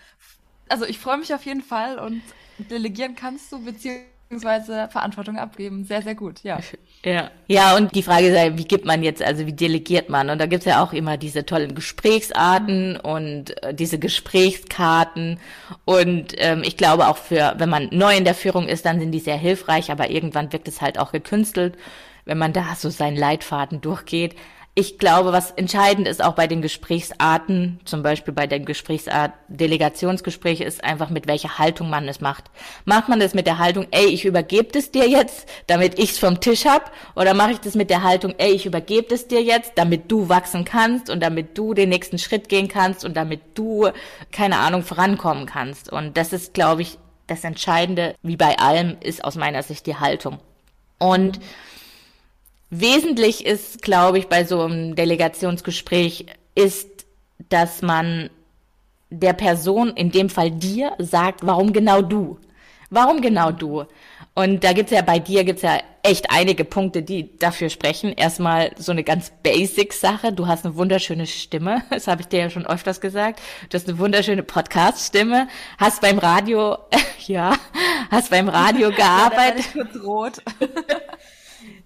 also 0.69 0.85
ich 0.85 0.99
freue 0.99 1.17
mich 1.17 1.33
auf 1.33 1.45
jeden 1.45 1.61
Fall 1.61 1.99
und 1.99 2.21
delegieren 2.57 3.15
kannst 3.15 3.51
du, 3.51 3.63
beziehungsweise 3.63 4.87
Verantwortung 4.89 5.37
abgeben. 5.37 5.83
Sehr, 5.85 6.01
sehr 6.01 6.15
gut, 6.15 6.43
ja. 6.43 6.59
Ja, 7.05 7.31
ja, 7.47 7.75
und 7.75 7.93
die 7.95 8.01
Frage 8.01 8.27
ist 8.27 8.57
wie 8.57 8.63
gibt 8.63 8.85
man 8.85 9.03
jetzt, 9.03 9.21
also 9.21 9.45
wie 9.45 9.51
delegiert 9.51 10.07
man? 10.07 10.29
Und 10.29 10.39
da 10.39 10.45
gibt's 10.45 10.65
ja 10.65 10.81
auch 10.81 10.93
immer 10.93 11.17
diese 11.17 11.45
tollen 11.45 11.75
Gesprächsarten 11.75 12.95
und 12.95 13.61
äh, 13.61 13.73
diese 13.73 13.99
Gesprächskarten. 13.99 15.37
Und 15.83 16.33
ähm, 16.37 16.63
ich 16.63 16.77
glaube 16.77 17.09
auch 17.09 17.17
für, 17.17 17.55
wenn 17.57 17.67
man 17.67 17.89
neu 17.91 18.15
in 18.15 18.23
der 18.23 18.35
Führung 18.35 18.69
ist, 18.69 18.85
dann 18.85 19.01
sind 19.01 19.11
die 19.11 19.19
sehr 19.19 19.35
hilfreich, 19.35 19.91
aber 19.91 20.11
irgendwann 20.11 20.53
wirkt 20.53 20.69
es 20.69 20.79
halt 20.79 20.97
auch 20.97 21.11
gekünstelt, 21.11 21.77
wenn 22.23 22.37
man 22.37 22.53
da 22.53 22.73
so 22.77 22.89
seinen 22.89 23.17
Leitfaden 23.17 23.81
durchgeht 23.81 24.37
ich 24.75 24.97
glaube, 24.97 25.31
was 25.33 25.51
entscheidend 25.51 26.07
ist 26.07 26.23
auch 26.23 26.33
bei 26.33 26.47
den 26.47 26.63
Gesprächsarten, 26.63 27.79
zum 27.85 28.01
Beispiel 28.01 28.33
bei 28.33 28.47
der 28.47 28.59
Gesprächsart 28.59 29.31
Delegationsgespräch, 29.47 30.61
ist 30.61 30.83
einfach 30.83 31.11
mit 31.11 31.27
welcher 31.27 31.59
Haltung 31.59 31.91
man 31.91 32.07
es 32.07 32.21
macht. 32.21 32.45
Macht 32.83 33.07
man 33.07 33.19
das 33.19 33.35
mit 33.35 33.45
der 33.45 33.59
Haltung, 33.59 33.85
ey, 33.91 34.07
ich 34.07 34.25
übergebe 34.25 34.71
das 34.71 34.89
dir 34.89 35.07
jetzt, 35.07 35.47
damit 35.67 35.99
ich's 35.99 36.17
vom 36.17 36.39
Tisch 36.39 36.65
hab, 36.65 36.91
oder 37.15 37.35
mache 37.35 37.51
ich 37.51 37.59
das 37.59 37.75
mit 37.75 37.91
der 37.91 38.01
Haltung, 38.01 38.33
ey, 38.39 38.51
ich 38.51 38.65
übergebe 38.65 39.07
das 39.09 39.27
dir 39.27 39.43
jetzt, 39.43 39.73
damit 39.75 40.11
du 40.11 40.27
wachsen 40.27 40.65
kannst 40.65 41.11
und 41.11 41.21
damit 41.21 41.55
du 41.55 41.75
den 41.75 41.89
nächsten 41.89 42.17
Schritt 42.17 42.49
gehen 42.49 42.67
kannst 42.67 43.05
und 43.05 43.15
damit 43.15 43.41
du, 43.53 43.89
keine 44.31 44.57
Ahnung, 44.57 44.81
vorankommen 44.81 45.45
kannst. 45.45 45.91
Und 45.91 46.17
das 46.17 46.33
ist, 46.33 46.55
glaube 46.55 46.81
ich, 46.81 46.97
das 47.27 47.43
Entscheidende, 47.43 48.15
wie 48.23 48.37
bei 48.37 48.57
allem, 48.57 48.97
ist 49.01 49.23
aus 49.23 49.35
meiner 49.35 49.61
Sicht 49.61 49.85
die 49.85 49.97
Haltung. 49.97 50.39
Und 50.97 51.39
Wesentlich 52.75 53.45
ist, 53.45 53.83
glaube 53.83 54.17
ich, 54.17 54.29
bei 54.29 54.45
so 54.45 54.61
einem 54.61 54.95
Delegationsgespräch, 54.95 56.25
ist, 56.55 57.05
dass 57.49 57.83
man 57.83 58.31
der 59.11 59.33
Person, 59.33 59.89
in 59.89 60.11
dem 60.11 60.27
Fall 60.27 60.49
dir, 60.49 60.93
sagt, 60.97 61.45
warum 61.45 61.71
genau 61.71 62.01
du? 62.01 62.39
Warum 62.89 63.21
genau 63.21 63.51
du? 63.51 63.85
Und 64.33 64.63
da 64.63 64.73
gibt's 64.73 64.91
ja 64.91 65.03
bei 65.03 65.19
dir 65.19 65.43
gibt's 65.43 65.61
ja 65.61 65.77
echt 66.01 66.31
einige 66.31 66.65
Punkte, 66.65 67.03
die 67.03 67.37
dafür 67.37 67.69
sprechen. 67.69 68.11
Erstmal 68.13 68.71
so 68.77 68.91
eine 68.91 69.03
ganz 69.03 69.31
basic 69.43 69.93
Sache. 69.93 70.33
Du 70.33 70.47
hast 70.47 70.65
eine 70.65 70.75
wunderschöne 70.75 71.27
Stimme. 71.27 71.83
Das 71.91 72.07
habe 72.07 72.21
ich 72.21 72.27
dir 72.27 72.39
ja 72.39 72.49
schon 72.49 72.65
öfters 72.65 72.99
gesagt. 72.99 73.39
Du 73.69 73.77
hast 73.77 73.87
eine 73.87 73.99
wunderschöne 73.99 74.41
Podcast-Stimme. 74.41 75.47
Hast 75.77 76.01
beim 76.01 76.17
Radio, 76.17 76.79
ja, 77.27 77.53
hast 78.09 78.31
beim 78.31 78.49
Radio 78.49 78.89
gearbeitet. 78.95 79.65
Ja, 79.75 80.01
rot. 80.01 80.41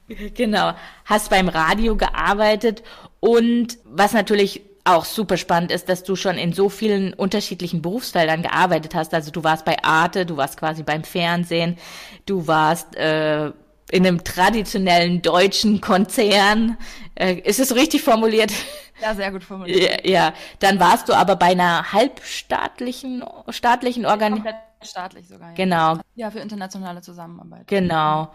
Genau. 0.35 0.73
Hast 1.05 1.29
beim 1.29 1.49
Radio 1.49 1.95
gearbeitet 1.95 2.83
und 3.19 3.77
was 3.83 4.13
natürlich 4.13 4.61
auch 4.85 5.03
super 5.05 5.35
spannend 5.35 5.71
ist, 5.71 5.89
dass 5.89 6.03
du 6.03 6.15
schon 6.15 6.37
in 6.37 6.53
so 6.53 6.69
vielen 6.69 7.13
unterschiedlichen 7.13 7.81
Berufsfeldern 7.81 8.41
gearbeitet 8.41 8.95
hast. 8.95 9.13
Also 9.13 9.31
du 9.31 9.43
warst 9.43 9.65
bei 9.65 9.83
Arte, 9.83 10.25
du 10.25 10.37
warst 10.37 10.57
quasi 10.57 10.83
beim 10.83 11.03
Fernsehen, 11.03 11.77
du 12.25 12.47
warst 12.47 12.95
äh, 12.95 13.47
in 13.89 14.05
einem 14.05 14.23
traditionellen 14.23 15.21
deutschen 15.21 15.81
Konzern. 15.81 16.77
Äh, 17.15 17.35
ist 17.39 17.59
es 17.59 17.75
richtig 17.75 18.03
formuliert? 18.03 18.51
Ja, 18.99 19.13
sehr 19.13 19.31
gut 19.31 19.43
formuliert. 19.43 20.03
Ja, 20.03 20.11
ja, 20.11 20.33
dann 20.57 20.79
warst 20.79 21.07
du 21.07 21.13
aber 21.13 21.35
bei 21.35 21.51
einer 21.51 21.93
halbstaatlichen 21.93 23.23
staatlichen 23.49 24.07
Organisation. 24.07 24.55
Staatlich 24.81 25.27
sogar. 25.27 25.49
Ja. 25.49 25.53
Genau. 25.53 25.99
Ja, 26.15 26.31
für 26.31 26.39
internationale 26.39 27.01
Zusammenarbeit. 27.01 27.67
Genau. 27.67 28.31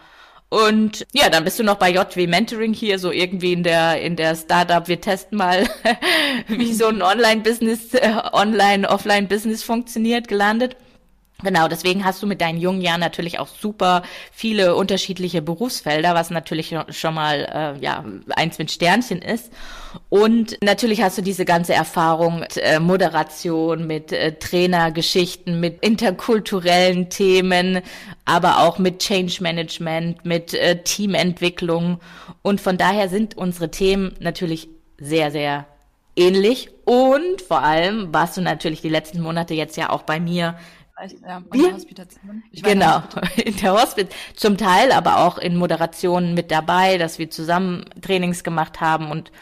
Und 0.53 1.07
ja, 1.15 1.31
dann 1.31 1.45
bist 1.45 1.59
du 1.59 1.63
noch 1.63 1.77
bei 1.77 1.91
JW 1.91 2.27
Mentoring 2.27 2.75
hier, 2.75 2.99
so 2.99 3.11
irgendwie 3.11 3.55
in 3.55 3.63
der, 3.63 4.03
in 4.03 4.17
der 4.17 4.37
Startup. 4.37 4.87
Wir 4.87 5.01
testen 5.01 5.39
mal, 5.39 5.67
wie 6.47 6.75
so 6.75 6.89
ein 6.89 7.01
Online-Business, 7.01 7.95
äh, 7.95 8.13
Online-Offline-Business 8.33 9.63
funktioniert, 9.63 10.29
gelandet. 10.29 10.77
Genau, 11.43 11.69
deswegen 11.69 12.05
hast 12.05 12.23
du 12.23 12.27
mit 12.27 12.41
deinen 12.41 12.59
jungen 12.59 12.81
Jahren 12.81 13.01
natürlich 13.01 13.39
auch 13.39 13.49
super 13.49 14.03
viele 14.31 14.77
unterschiedliche 14.77 15.43
Berufsfelder, 15.43 16.15
was 16.15 16.31
natürlich 16.31 16.75
schon 16.91 17.15
mal 17.15 17.75
äh, 17.79 17.83
ja 17.85 18.05
eins 18.31 18.59
mit 18.59 18.71
Sternchen 18.71 19.21
ist. 19.21 19.53
Und 20.09 20.57
natürlich 20.63 21.03
hast 21.03 21.19
du 21.19 21.23
diese 21.23 21.45
ganze 21.45 21.75
Erfahrung 21.75 22.41
mit 22.41 22.57
äh, 22.57 22.81
Moderation, 22.81 23.87
mit 23.87 24.13
äh, 24.13 24.33
Trainergeschichten, 24.33 25.61
mit 25.61 25.83
interkulturellen 25.85 27.11
Themen, 27.11 27.81
aber 28.25 28.61
auch 28.61 28.79
mit 28.79 29.01
Change 29.01 29.43
Management, 29.43 30.25
mit 30.25 30.55
äh, 30.55 30.83
Teamentwicklung. 30.83 32.01
Und 32.43 32.61
von 32.61 32.79
daher 32.79 33.09
sind 33.09 33.37
unsere 33.37 33.71
Themen 33.71 34.15
natürlich 34.21 34.69
sehr, 34.99 35.31
sehr 35.31 35.67
ähnlich. 36.17 36.71
Und 36.85 37.43
vor 37.43 37.63
allem 37.63 38.13
warst 38.13 38.37
du 38.37 38.41
natürlich 38.41 38.81
die 38.81 38.89
letzten 38.89 39.21
Monate 39.21 39.55
jetzt 39.55 39.77
ja 39.77 39.91
auch 39.91 40.03
bei 40.03 40.21
mir 40.21 40.57
ja, 41.27 41.43
in 41.53 41.63
der. 41.63 42.07
Ich 42.51 42.63
genau, 42.63 43.03
in 43.37 43.57
der 43.57 43.73
Hospiz. 43.73 44.09
Zum 44.35 44.57
Teil 44.57 44.93
aber 44.93 45.19
auch 45.19 45.39
in 45.39 45.57
Moderationen 45.57 46.35
mit 46.35 46.51
dabei, 46.51 46.99
dass 46.99 47.19
wir 47.19 47.31
zusammen 47.31 47.85
Trainings 48.01 48.45
gemacht 48.45 48.81
haben 48.81 49.11
und 49.11 49.33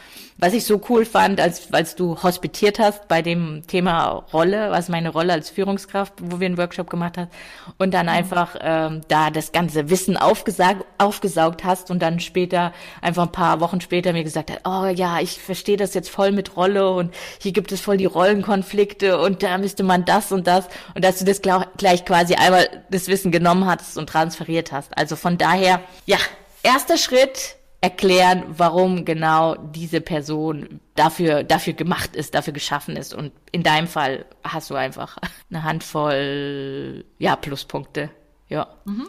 was 0.40 0.55
ich 0.55 0.64
so 0.64 0.81
cool 0.88 1.05
fand, 1.05 1.40
als, 1.40 1.72
als 1.72 1.94
du 1.94 2.22
hospitiert 2.22 2.79
hast 2.79 3.09
bei 3.09 3.20
dem 3.20 3.62
Thema 3.66 4.24
Rolle, 4.33 4.70
was 4.70 4.88
meine 4.88 5.11
Rolle 5.11 5.35
als 5.35 5.50
Führungskraft, 5.50 6.14
wo 6.22 6.40
wir 6.40 6.46
einen 6.46 6.57
Workshop 6.57 6.88
gemacht 6.88 7.18
haben, 7.18 7.31
und 7.79 7.92
dann 7.92 8.07
mhm. 8.07 8.12
einfach 8.12 8.57
ähm, 8.61 9.03
da 9.09 9.31
das 9.31 9.53
ganze 9.53 9.90
Wissen 9.90 10.16
aufgesaugt, 10.16 10.87
aufgesaugt 10.98 11.64
hast 11.64 11.90
und 11.90 12.00
dann 12.00 12.20
später, 12.20 12.72
einfach 13.03 13.24
ein 13.24 13.33
paar 13.33 13.61
Wochen 13.61 13.81
später 13.81 14.12
mir 14.12 14.24
gesagt 14.24 14.50
hat, 14.50 14.61
oh 14.64 14.87
ja, 14.87 15.20
ich 15.20 15.40
verstehe 15.40 15.76
das 15.76 15.92
jetzt 15.92 16.09
voll 16.09 16.33
mit 16.33 16.57
Rolle 16.57 16.90
und 16.90 17.14
hier 17.38 17.53
gibt 17.53 17.70
es 17.72 17.81
voll 17.81 17.98
die 17.98 18.07
Rollenkonflikte 18.07 19.20
und 19.20 19.42
da 19.42 19.59
müsste 19.59 19.83
man 19.83 20.07
das 20.07 20.33
und 20.33 20.46
das 20.46 20.68
und 20.94 21.05
dass 21.05 21.18
du 21.18 21.24
das 21.26 21.42
gleich 21.42 22.05
quasi 22.07 22.35
einmal 22.35 22.66
das 22.90 23.09
Wissen 23.09 23.31
genommen 23.31 23.66
hast 23.66 23.98
und 23.98 24.09
transferiert 24.09 24.72
hast. 24.72 24.96
Also 24.96 25.16
von 25.16 25.37
daher, 25.37 25.83
ja, 26.07 26.18
erster 26.62 26.96
Schritt, 26.96 27.57
erklären, 27.80 28.44
warum 28.48 29.04
genau 29.04 29.54
diese 29.54 30.00
Person 30.00 30.80
dafür, 30.94 31.42
dafür 31.44 31.72
gemacht 31.72 32.14
ist, 32.14 32.34
dafür 32.34 32.52
geschaffen 32.52 32.96
ist. 32.96 33.14
Und 33.14 33.32
in 33.52 33.62
deinem 33.62 33.86
Fall 33.86 34.26
hast 34.44 34.70
du 34.70 34.74
einfach 34.74 35.16
eine 35.50 35.62
Handvoll, 35.62 37.04
ja, 37.18 37.36
Pluspunkte. 37.36 38.10
Ja. 38.48 38.68
Mhm. 38.84 39.08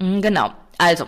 Mm, 0.00 0.20
genau. 0.20 0.52
Also, 0.76 1.06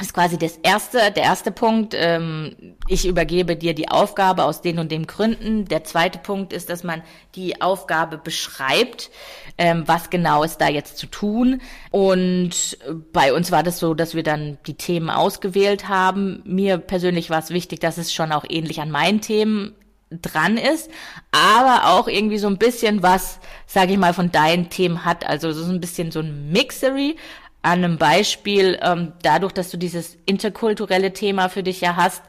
das 0.00 0.06
ist 0.06 0.14
quasi 0.14 0.38
das 0.38 0.56
erste, 0.62 1.12
der 1.12 1.24
erste 1.24 1.52
Punkt. 1.52 1.92
Ähm, 1.94 2.56
ich 2.88 3.06
übergebe 3.06 3.54
dir 3.54 3.74
die 3.74 3.90
Aufgabe 3.90 4.44
aus 4.44 4.62
den 4.62 4.78
und 4.78 4.90
den 4.90 5.06
Gründen. 5.06 5.66
Der 5.66 5.84
zweite 5.84 6.18
Punkt 6.18 6.54
ist, 6.54 6.70
dass 6.70 6.84
man 6.84 7.02
die 7.34 7.60
Aufgabe 7.60 8.16
beschreibt, 8.16 9.10
ähm, 9.58 9.82
was 9.84 10.08
genau 10.08 10.42
ist 10.42 10.56
da 10.56 10.70
jetzt 10.70 10.96
zu 10.96 11.06
tun. 11.06 11.60
Und 11.90 12.78
bei 13.12 13.34
uns 13.34 13.52
war 13.52 13.62
das 13.62 13.78
so, 13.78 13.92
dass 13.92 14.14
wir 14.14 14.22
dann 14.22 14.56
die 14.66 14.72
Themen 14.72 15.10
ausgewählt 15.10 15.88
haben. 15.88 16.40
Mir 16.46 16.78
persönlich 16.78 17.28
war 17.28 17.40
es 17.40 17.50
wichtig, 17.50 17.80
dass 17.80 17.98
es 17.98 18.14
schon 18.14 18.32
auch 18.32 18.46
ähnlich 18.48 18.80
an 18.80 18.90
meinen 18.90 19.20
Themen 19.20 19.74
dran 20.08 20.56
ist, 20.56 20.90
aber 21.30 21.90
auch 21.90 22.08
irgendwie 22.08 22.38
so 22.38 22.48
ein 22.48 22.58
bisschen 22.58 23.02
was, 23.02 23.38
sage 23.66 23.92
ich 23.92 23.98
mal, 23.98 24.14
von 24.14 24.32
deinen 24.32 24.70
Themen 24.70 25.04
hat. 25.04 25.28
Also 25.28 25.52
so 25.52 25.70
ein 25.70 25.80
bisschen 25.80 26.10
so 26.10 26.20
ein 26.20 26.50
Mixery. 26.52 27.16
An 27.62 27.84
einem 27.84 27.98
Beispiel, 27.98 28.78
ähm, 28.82 29.12
dadurch, 29.22 29.52
dass 29.52 29.70
du 29.70 29.76
dieses 29.76 30.16
interkulturelle 30.26 31.12
Thema 31.12 31.48
für 31.48 31.62
dich 31.62 31.80
ja 31.80 31.96
hast 31.96 32.22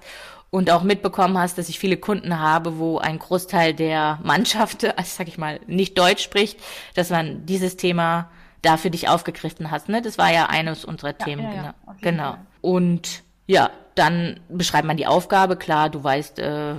und 0.50 0.70
auch 0.70 0.84
mitbekommen 0.84 1.38
hast, 1.38 1.58
dass 1.58 1.70
ich 1.70 1.80
viele 1.80 1.98
Kunden 1.98 2.40
habe, 2.40 2.78
wo 2.78 2.98
ein 2.98 3.18
Großteil 3.18 3.74
der 3.74 4.20
Mannschaft, 4.24 4.84
also 4.98 5.10
sag 5.10 5.28
ich 5.28 5.38
mal, 5.38 5.60
nicht 5.68 5.98
Deutsch 5.98 6.24
spricht, 6.24 6.60
dass 6.94 7.10
man 7.10 7.46
dieses 7.46 7.78
Thema 7.78 8.30
da 8.62 8.78
für 8.78 8.92
dich 8.92 9.08
aufgegriffen 9.08 9.72
hast. 9.72 9.90
Ne? 9.90 10.02
Das 10.02 10.18
war 10.18 10.32
ja 10.32 10.48
eines 10.48 10.86
unserer 10.86 11.16
ja, 11.18 11.26
Themen. 11.26 11.44
Ja, 11.44 11.52
genau. 11.52 11.74
genau. 12.02 12.38
Und 12.62 13.24
ja, 13.48 13.72
dann 13.96 14.40
beschreibt 14.50 14.86
man 14.86 14.98
die 14.98 15.08
Aufgabe. 15.08 15.58
Klar, 15.58 15.90
du 15.90 16.04
weißt, 16.04 16.40
äh, 16.40 16.76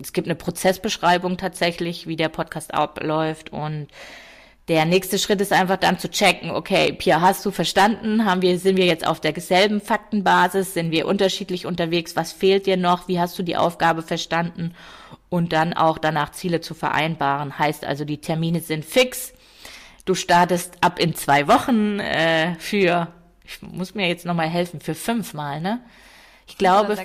es 0.00 0.12
gibt 0.12 0.26
eine 0.26 0.34
Prozessbeschreibung 0.34 1.36
tatsächlich, 1.36 2.06
wie 2.06 2.16
der 2.16 2.28
Podcast 2.28 2.74
abläuft 2.74 3.50
und 3.50 3.88
der 4.68 4.84
nächste 4.84 5.18
Schritt 5.18 5.40
ist 5.40 5.52
einfach 5.52 5.76
dann 5.76 5.98
zu 5.98 6.08
checken, 6.08 6.50
okay, 6.50 6.92
Pia, 6.92 7.20
hast 7.20 7.44
du 7.44 7.50
verstanden? 7.50 8.24
Haben 8.24 8.42
wir, 8.42 8.58
sind 8.58 8.76
wir 8.76 8.86
jetzt 8.86 9.06
auf 9.06 9.20
derselben 9.20 9.80
Faktenbasis? 9.80 10.74
Sind 10.74 10.92
wir 10.92 11.06
unterschiedlich 11.06 11.66
unterwegs? 11.66 12.14
Was 12.14 12.32
fehlt 12.32 12.66
dir 12.66 12.76
noch? 12.76 13.08
Wie 13.08 13.18
hast 13.18 13.36
du 13.38 13.42
die 13.42 13.56
Aufgabe 13.56 14.02
verstanden? 14.02 14.74
Und 15.28 15.52
dann 15.52 15.72
auch 15.72 15.98
danach 15.98 16.30
Ziele 16.30 16.60
zu 16.60 16.74
vereinbaren. 16.74 17.58
Heißt 17.58 17.84
also, 17.84 18.04
die 18.04 18.20
Termine 18.20 18.60
sind 18.60 18.84
fix. 18.84 19.32
Du 20.04 20.14
startest 20.14 20.76
ab 20.80 21.00
in 21.00 21.14
zwei 21.14 21.48
Wochen 21.48 21.98
äh, 21.98 22.54
für, 22.56 23.08
ich 23.44 23.62
muss 23.62 23.94
mir 23.94 24.06
jetzt 24.06 24.26
nochmal 24.26 24.48
helfen, 24.48 24.80
für 24.80 24.94
fünfmal, 24.94 25.60
ne? 25.60 25.80
Ich 26.46 26.58
glaube, 26.58 26.96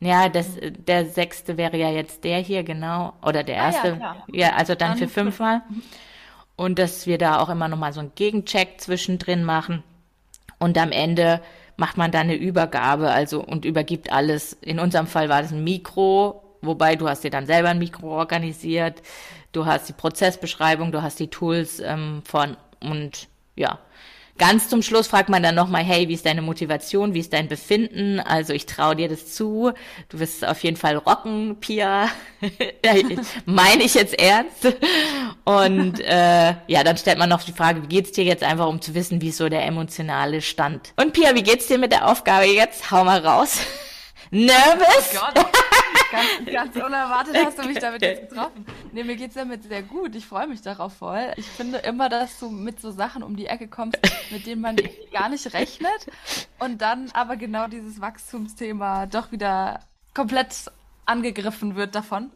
ja, 0.00 0.28
das, 0.28 0.46
der 0.60 1.06
sechste 1.06 1.56
wäre 1.56 1.76
ja 1.76 1.90
jetzt 1.90 2.24
der 2.24 2.38
hier, 2.38 2.62
genau. 2.62 3.14
Oder 3.22 3.42
der 3.42 3.56
erste. 3.56 3.98
Ah, 4.02 4.24
ja, 4.28 4.48
ja, 4.48 4.54
also 4.54 4.74
dann, 4.74 4.90
dann 4.90 4.98
für 4.98 5.08
fünfmal. 5.08 5.62
Fünf 5.68 5.84
und 6.62 6.78
dass 6.78 7.08
wir 7.08 7.18
da 7.18 7.40
auch 7.40 7.48
immer 7.48 7.66
nochmal 7.66 7.92
so 7.92 7.98
einen 7.98 8.14
Gegencheck 8.14 8.80
zwischendrin 8.80 9.42
machen. 9.42 9.82
Und 10.60 10.78
am 10.78 10.92
Ende 10.92 11.40
macht 11.76 11.96
man 11.96 12.12
dann 12.12 12.28
eine 12.28 12.36
Übergabe, 12.36 13.10
also 13.10 13.42
und 13.42 13.64
übergibt 13.64 14.12
alles. 14.12 14.52
In 14.60 14.78
unserem 14.78 15.08
Fall 15.08 15.28
war 15.28 15.42
das 15.42 15.50
ein 15.50 15.64
Mikro, 15.64 16.56
wobei 16.60 16.94
du 16.94 17.08
hast 17.08 17.24
dir 17.24 17.32
dann 17.32 17.46
selber 17.46 17.70
ein 17.70 17.80
Mikro 17.80 18.16
organisiert, 18.16 19.02
du 19.50 19.66
hast 19.66 19.88
die 19.88 19.92
Prozessbeschreibung, 19.92 20.92
du 20.92 21.02
hast 21.02 21.18
die 21.18 21.30
Tools 21.30 21.80
ähm, 21.80 22.22
von 22.24 22.56
und 22.80 23.26
ja, 23.56 23.80
Ganz 24.38 24.68
zum 24.68 24.82
Schluss 24.82 25.08
fragt 25.08 25.28
man 25.28 25.42
dann 25.42 25.54
nochmal, 25.54 25.84
hey, 25.84 26.08
wie 26.08 26.14
ist 26.14 26.24
deine 26.24 26.42
Motivation, 26.42 27.12
wie 27.14 27.20
ist 27.20 27.32
dein 27.32 27.48
Befinden? 27.48 28.18
Also 28.18 28.52
ich 28.54 28.66
traue 28.66 28.96
dir 28.96 29.08
das 29.08 29.34
zu. 29.34 29.72
Du 30.08 30.18
wirst 30.18 30.44
auf 30.46 30.62
jeden 30.64 30.76
Fall 30.76 30.96
rocken, 30.96 31.56
Pia. 31.60 32.08
Meine 33.44 33.84
ich 33.84 33.94
jetzt 33.94 34.18
ernst. 34.18 34.74
Und 35.44 36.00
äh, 36.04 36.54
ja, 36.66 36.82
dann 36.82 36.96
stellt 36.96 37.18
man 37.18 37.28
noch 37.28 37.42
die 37.42 37.52
Frage, 37.52 37.82
wie 37.82 37.88
geht's 37.88 38.12
dir 38.12 38.24
jetzt 38.24 38.42
einfach, 38.42 38.68
um 38.68 38.80
zu 38.80 38.94
wissen, 38.94 39.20
wie 39.20 39.28
ist 39.28 39.36
so 39.36 39.48
der 39.48 39.64
emotionale 39.66 40.40
Stand. 40.40 40.92
Und 40.96 41.12
Pia, 41.12 41.34
wie 41.34 41.42
geht's 41.42 41.66
dir 41.66 41.78
mit 41.78 41.92
der 41.92 42.08
Aufgabe 42.08 42.46
jetzt? 42.46 42.90
Hau 42.90 43.04
mal 43.04 43.24
raus. 43.24 43.58
Nervous? 44.30 45.10
Oh 45.14 45.32
Gott. 45.34 45.46
Ganz, 46.12 46.52
ganz 46.52 46.76
unerwartet 46.76 47.34
hast 47.42 47.58
du 47.58 47.66
mich 47.66 47.78
damit 47.78 48.02
jetzt 48.02 48.28
getroffen. 48.28 48.66
Nee, 48.92 49.02
mir 49.02 49.16
geht's 49.16 49.34
damit 49.34 49.64
sehr 49.64 49.82
gut. 49.82 50.14
Ich 50.14 50.26
freue 50.26 50.46
mich 50.46 50.60
darauf 50.60 50.92
voll. 50.92 51.32
Ich 51.36 51.46
finde 51.46 51.78
immer, 51.78 52.10
dass 52.10 52.38
du 52.38 52.50
mit 52.50 52.80
so 52.80 52.90
Sachen 52.90 53.22
um 53.22 53.34
die 53.34 53.46
Ecke 53.46 53.66
kommst, 53.66 53.98
mit 54.30 54.46
denen 54.46 54.60
man 54.60 54.76
gar 55.10 55.30
nicht 55.30 55.54
rechnet. 55.54 56.06
Und 56.58 56.82
dann 56.82 57.10
aber 57.12 57.36
genau 57.36 57.66
dieses 57.66 58.00
Wachstumsthema 58.00 59.06
doch 59.06 59.32
wieder 59.32 59.80
komplett 60.12 60.70
angegriffen 61.06 61.76
wird 61.76 61.94
davon. 61.94 62.30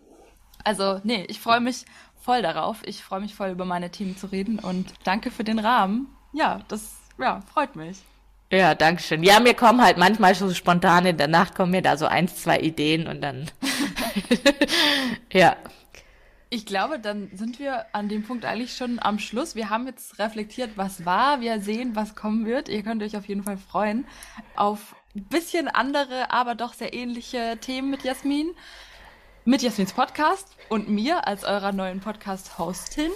Also, 0.64 1.00
nee, 1.04 1.24
ich 1.28 1.38
freue 1.38 1.60
mich 1.60 1.84
voll 2.16 2.40
darauf. 2.40 2.78
Ich 2.86 3.04
freue 3.04 3.20
mich 3.20 3.34
voll 3.34 3.50
über 3.50 3.66
meine 3.66 3.90
Themen 3.90 4.16
zu 4.16 4.26
reden 4.26 4.58
und 4.58 4.94
danke 5.04 5.30
für 5.30 5.44
den 5.44 5.58
Rahmen. 5.58 6.08
Ja, 6.32 6.62
das 6.68 6.96
ja, 7.18 7.42
freut 7.52 7.76
mich. 7.76 7.98
Ja, 8.50 8.74
danke 8.76 9.02
schön. 9.02 9.24
Ja, 9.24 9.40
mir 9.40 9.54
kommen 9.54 9.82
halt 9.82 9.96
manchmal 9.98 10.34
so 10.34 10.52
spontan 10.54 11.04
in 11.06 11.16
der 11.16 11.26
Nacht 11.26 11.54
kommen 11.56 11.72
mir 11.72 11.82
da 11.82 11.96
so 11.96 12.06
eins, 12.06 12.36
zwei 12.36 12.60
Ideen 12.60 13.08
und 13.08 13.20
dann, 13.20 13.50
ja. 15.32 15.56
Ich 16.48 16.64
glaube, 16.64 17.00
dann 17.00 17.28
sind 17.34 17.58
wir 17.58 17.86
an 17.92 18.08
dem 18.08 18.22
Punkt 18.22 18.44
eigentlich 18.44 18.76
schon 18.76 19.00
am 19.00 19.18
Schluss. 19.18 19.56
Wir 19.56 19.68
haben 19.68 19.86
jetzt 19.86 20.20
reflektiert, 20.20 20.70
was 20.76 21.04
war. 21.04 21.40
Wir 21.40 21.60
sehen, 21.60 21.96
was 21.96 22.14
kommen 22.14 22.46
wird. 22.46 22.68
Ihr 22.68 22.84
könnt 22.84 23.02
euch 23.02 23.16
auf 23.16 23.26
jeden 23.26 23.42
Fall 23.42 23.58
freuen 23.58 24.06
auf 24.54 24.94
ein 25.16 25.24
bisschen 25.24 25.66
andere, 25.66 26.30
aber 26.30 26.54
doch 26.54 26.74
sehr 26.74 26.94
ähnliche 26.94 27.58
Themen 27.60 27.90
mit 27.90 28.04
Jasmin. 28.04 28.52
Mit 29.44 29.62
Jasmins 29.62 29.92
Podcast 29.92 30.56
und 30.68 30.88
mir 30.88 31.26
als 31.26 31.44
eurer 31.44 31.72
neuen 31.72 32.00
Podcast-Hostin. 32.00 33.10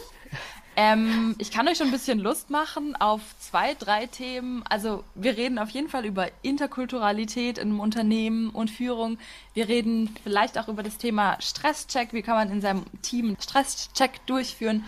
Ähm, 0.76 1.35
ich 1.38 1.50
kann 1.50 1.68
euch 1.68 1.78
schon 1.78 1.88
ein 1.88 1.92
bisschen 1.92 2.18
Lust 2.20 2.48
machen 2.50 2.96
auf 2.96 3.20
zwei, 3.38 3.74
drei 3.74 4.06
Themen. 4.06 4.62
Also 4.68 5.04
wir 5.14 5.37
reden 5.37 5.59
auf 5.59 5.70
jeden 5.70 5.88
Fall 5.88 6.06
über 6.06 6.28
Interkulturalität 6.42 7.59
in 7.59 7.70
einem 7.70 7.80
Unternehmen 7.80 8.50
und 8.50 8.70
Führung. 8.70 9.18
Wir 9.52 9.68
reden 9.68 10.14
vielleicht 10.22 10.59
auch 10.59 10.68
über 10.68 10.83
das 10.83 10.96
Thema 10.96 11.37
Stresscheck. 11.40 12.12
Wie 12.12 12.22
kann 12.22 12.37
man 12.37 12.50
in 12.50 12.61
seinem 12.61 12.85
Team 13.02 13.37
Stresscheck 13.40 14.24
durchführen? 14.26 14.85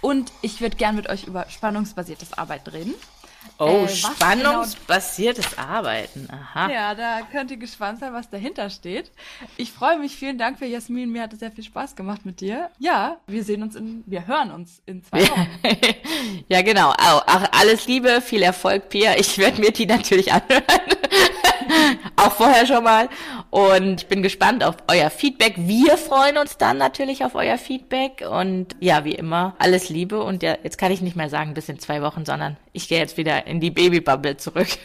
Und 0.00 0.32
ich 0.42 0.60
würde 0.60 0.76
gern 0.76 0.96
mit 0.96 1.08
euch 1.08 1.24
über 1.24 1.46
spannungsbasiertes 1.48 2.34
Arbeiten 2.34 2.70
reden. 2.70 2.94
Oh, 3.58 3.84
äh, 3.84 3.88
spannungsbasiertes 3.88 5.50
genau... 5.50 5.62
Arbeiten. 5.62 6.28
Aha. 6.30 6.70
Ja, 6.70 6.94
da 6.94 7.20
könnt 7.30 7.50
ihr 7.50 7.56
gespannt 7.56 8.00
sein, 8.00 8.12
was 8.12 8.28
dahinter 8.28 8.68
steht. 8.70 9.10
Ich 9.56 9.72
freue 9.72 9.98
mich. 9.98 10.16
Vielen 10.16 10.38
Dank 10.38 10.58
für 10.58 10.66
Jasmin. 10.66 11.10
Mir 11.10 11.22
hat 11.22 11.32
es 11.32 11.38
sehr 11.38 11.52
viel 11.52 11.64
Spaß 11.64 11.96
gemacht 11.96 12.26
mit 12.26 12.40
dir. 12.40 12.70
Ja, 12.78 13.18
wir 13.26 13.44
sehen 13.44 13.62
uns 13.62 13.76
in, 13.76 14.02
wir 14.06 14.26
hören 14.26 14.50
uns 14.50 14.82
in 14.86 15.04
zwei 15.04 15.22
Wochen. 15.30 15.48
ja, 16.48 16.62
genau. 16.62 16.90
Auch 16.90 17.44
alles 17.52 17.86
Liebe, 17.86 18.20
viel 18.20 18.42
Erfolg, 18.42 18.88
Pia. 18.88 19.16
Ich 19.16 19.38
werde 19.38 19.60
mir 19.60 19.70
die 19.70 19.86
natürlich 19.86 20.32
anhören. 20.32 20.62
auch 22.16 22.32
vorher 22.32 22.66
schon 22.66 22.84
mal. 22.84 23.08
Und 23.50 24.02
ich 24.02 24.08
bin 24.08 24.22
gespannt 24.22 24.64
auf 24.64 24.76
euer 24.88 25.10
Feedback. 25.10 25.54
Wir 25.56 25.96
freuen 25.96 26.38
uns 26.38 26.56
dann 26.56 26.78
natürlich 26.78 27.24
auf 27.24 27.34
euer 27.34 27.58
Feedback. 27.58 28.24
Und 28.28 28.76
ja, 28.80 29.04
wie 29.04 29.14
immer, 29.14 29.54
alles 29.58 29.88
Liebe. 29.88 30.22
Und 30.22 30.42
ja, 30.42 30.56
jetzt 30.62 30.78
kann 30.78 30.92
ich 30.92 31.00
nicht 31.00 31.16
mehr 31.16 31.28
sagen 31.28 31.54
bis 31.54 31.68
in 31.68 31.78
zwei 31.78 32.02
Wochen, 32.02 32.24
sondern 32.24 32.56
ich 32.72 32.88
gehe 32.88 32.98
jetzt 32.98 33.16
wieder 33.16 33.46
in 33.46 33.60
die 33.60 33.70
Babybubble 33.70 34.36
zurück. 34.36 34.68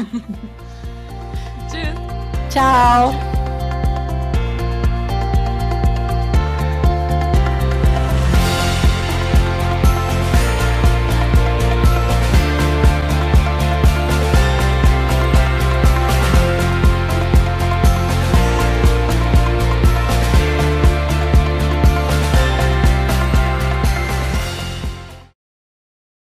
Tschüss. 1.70 1.94
Ciao. 2.48 3.39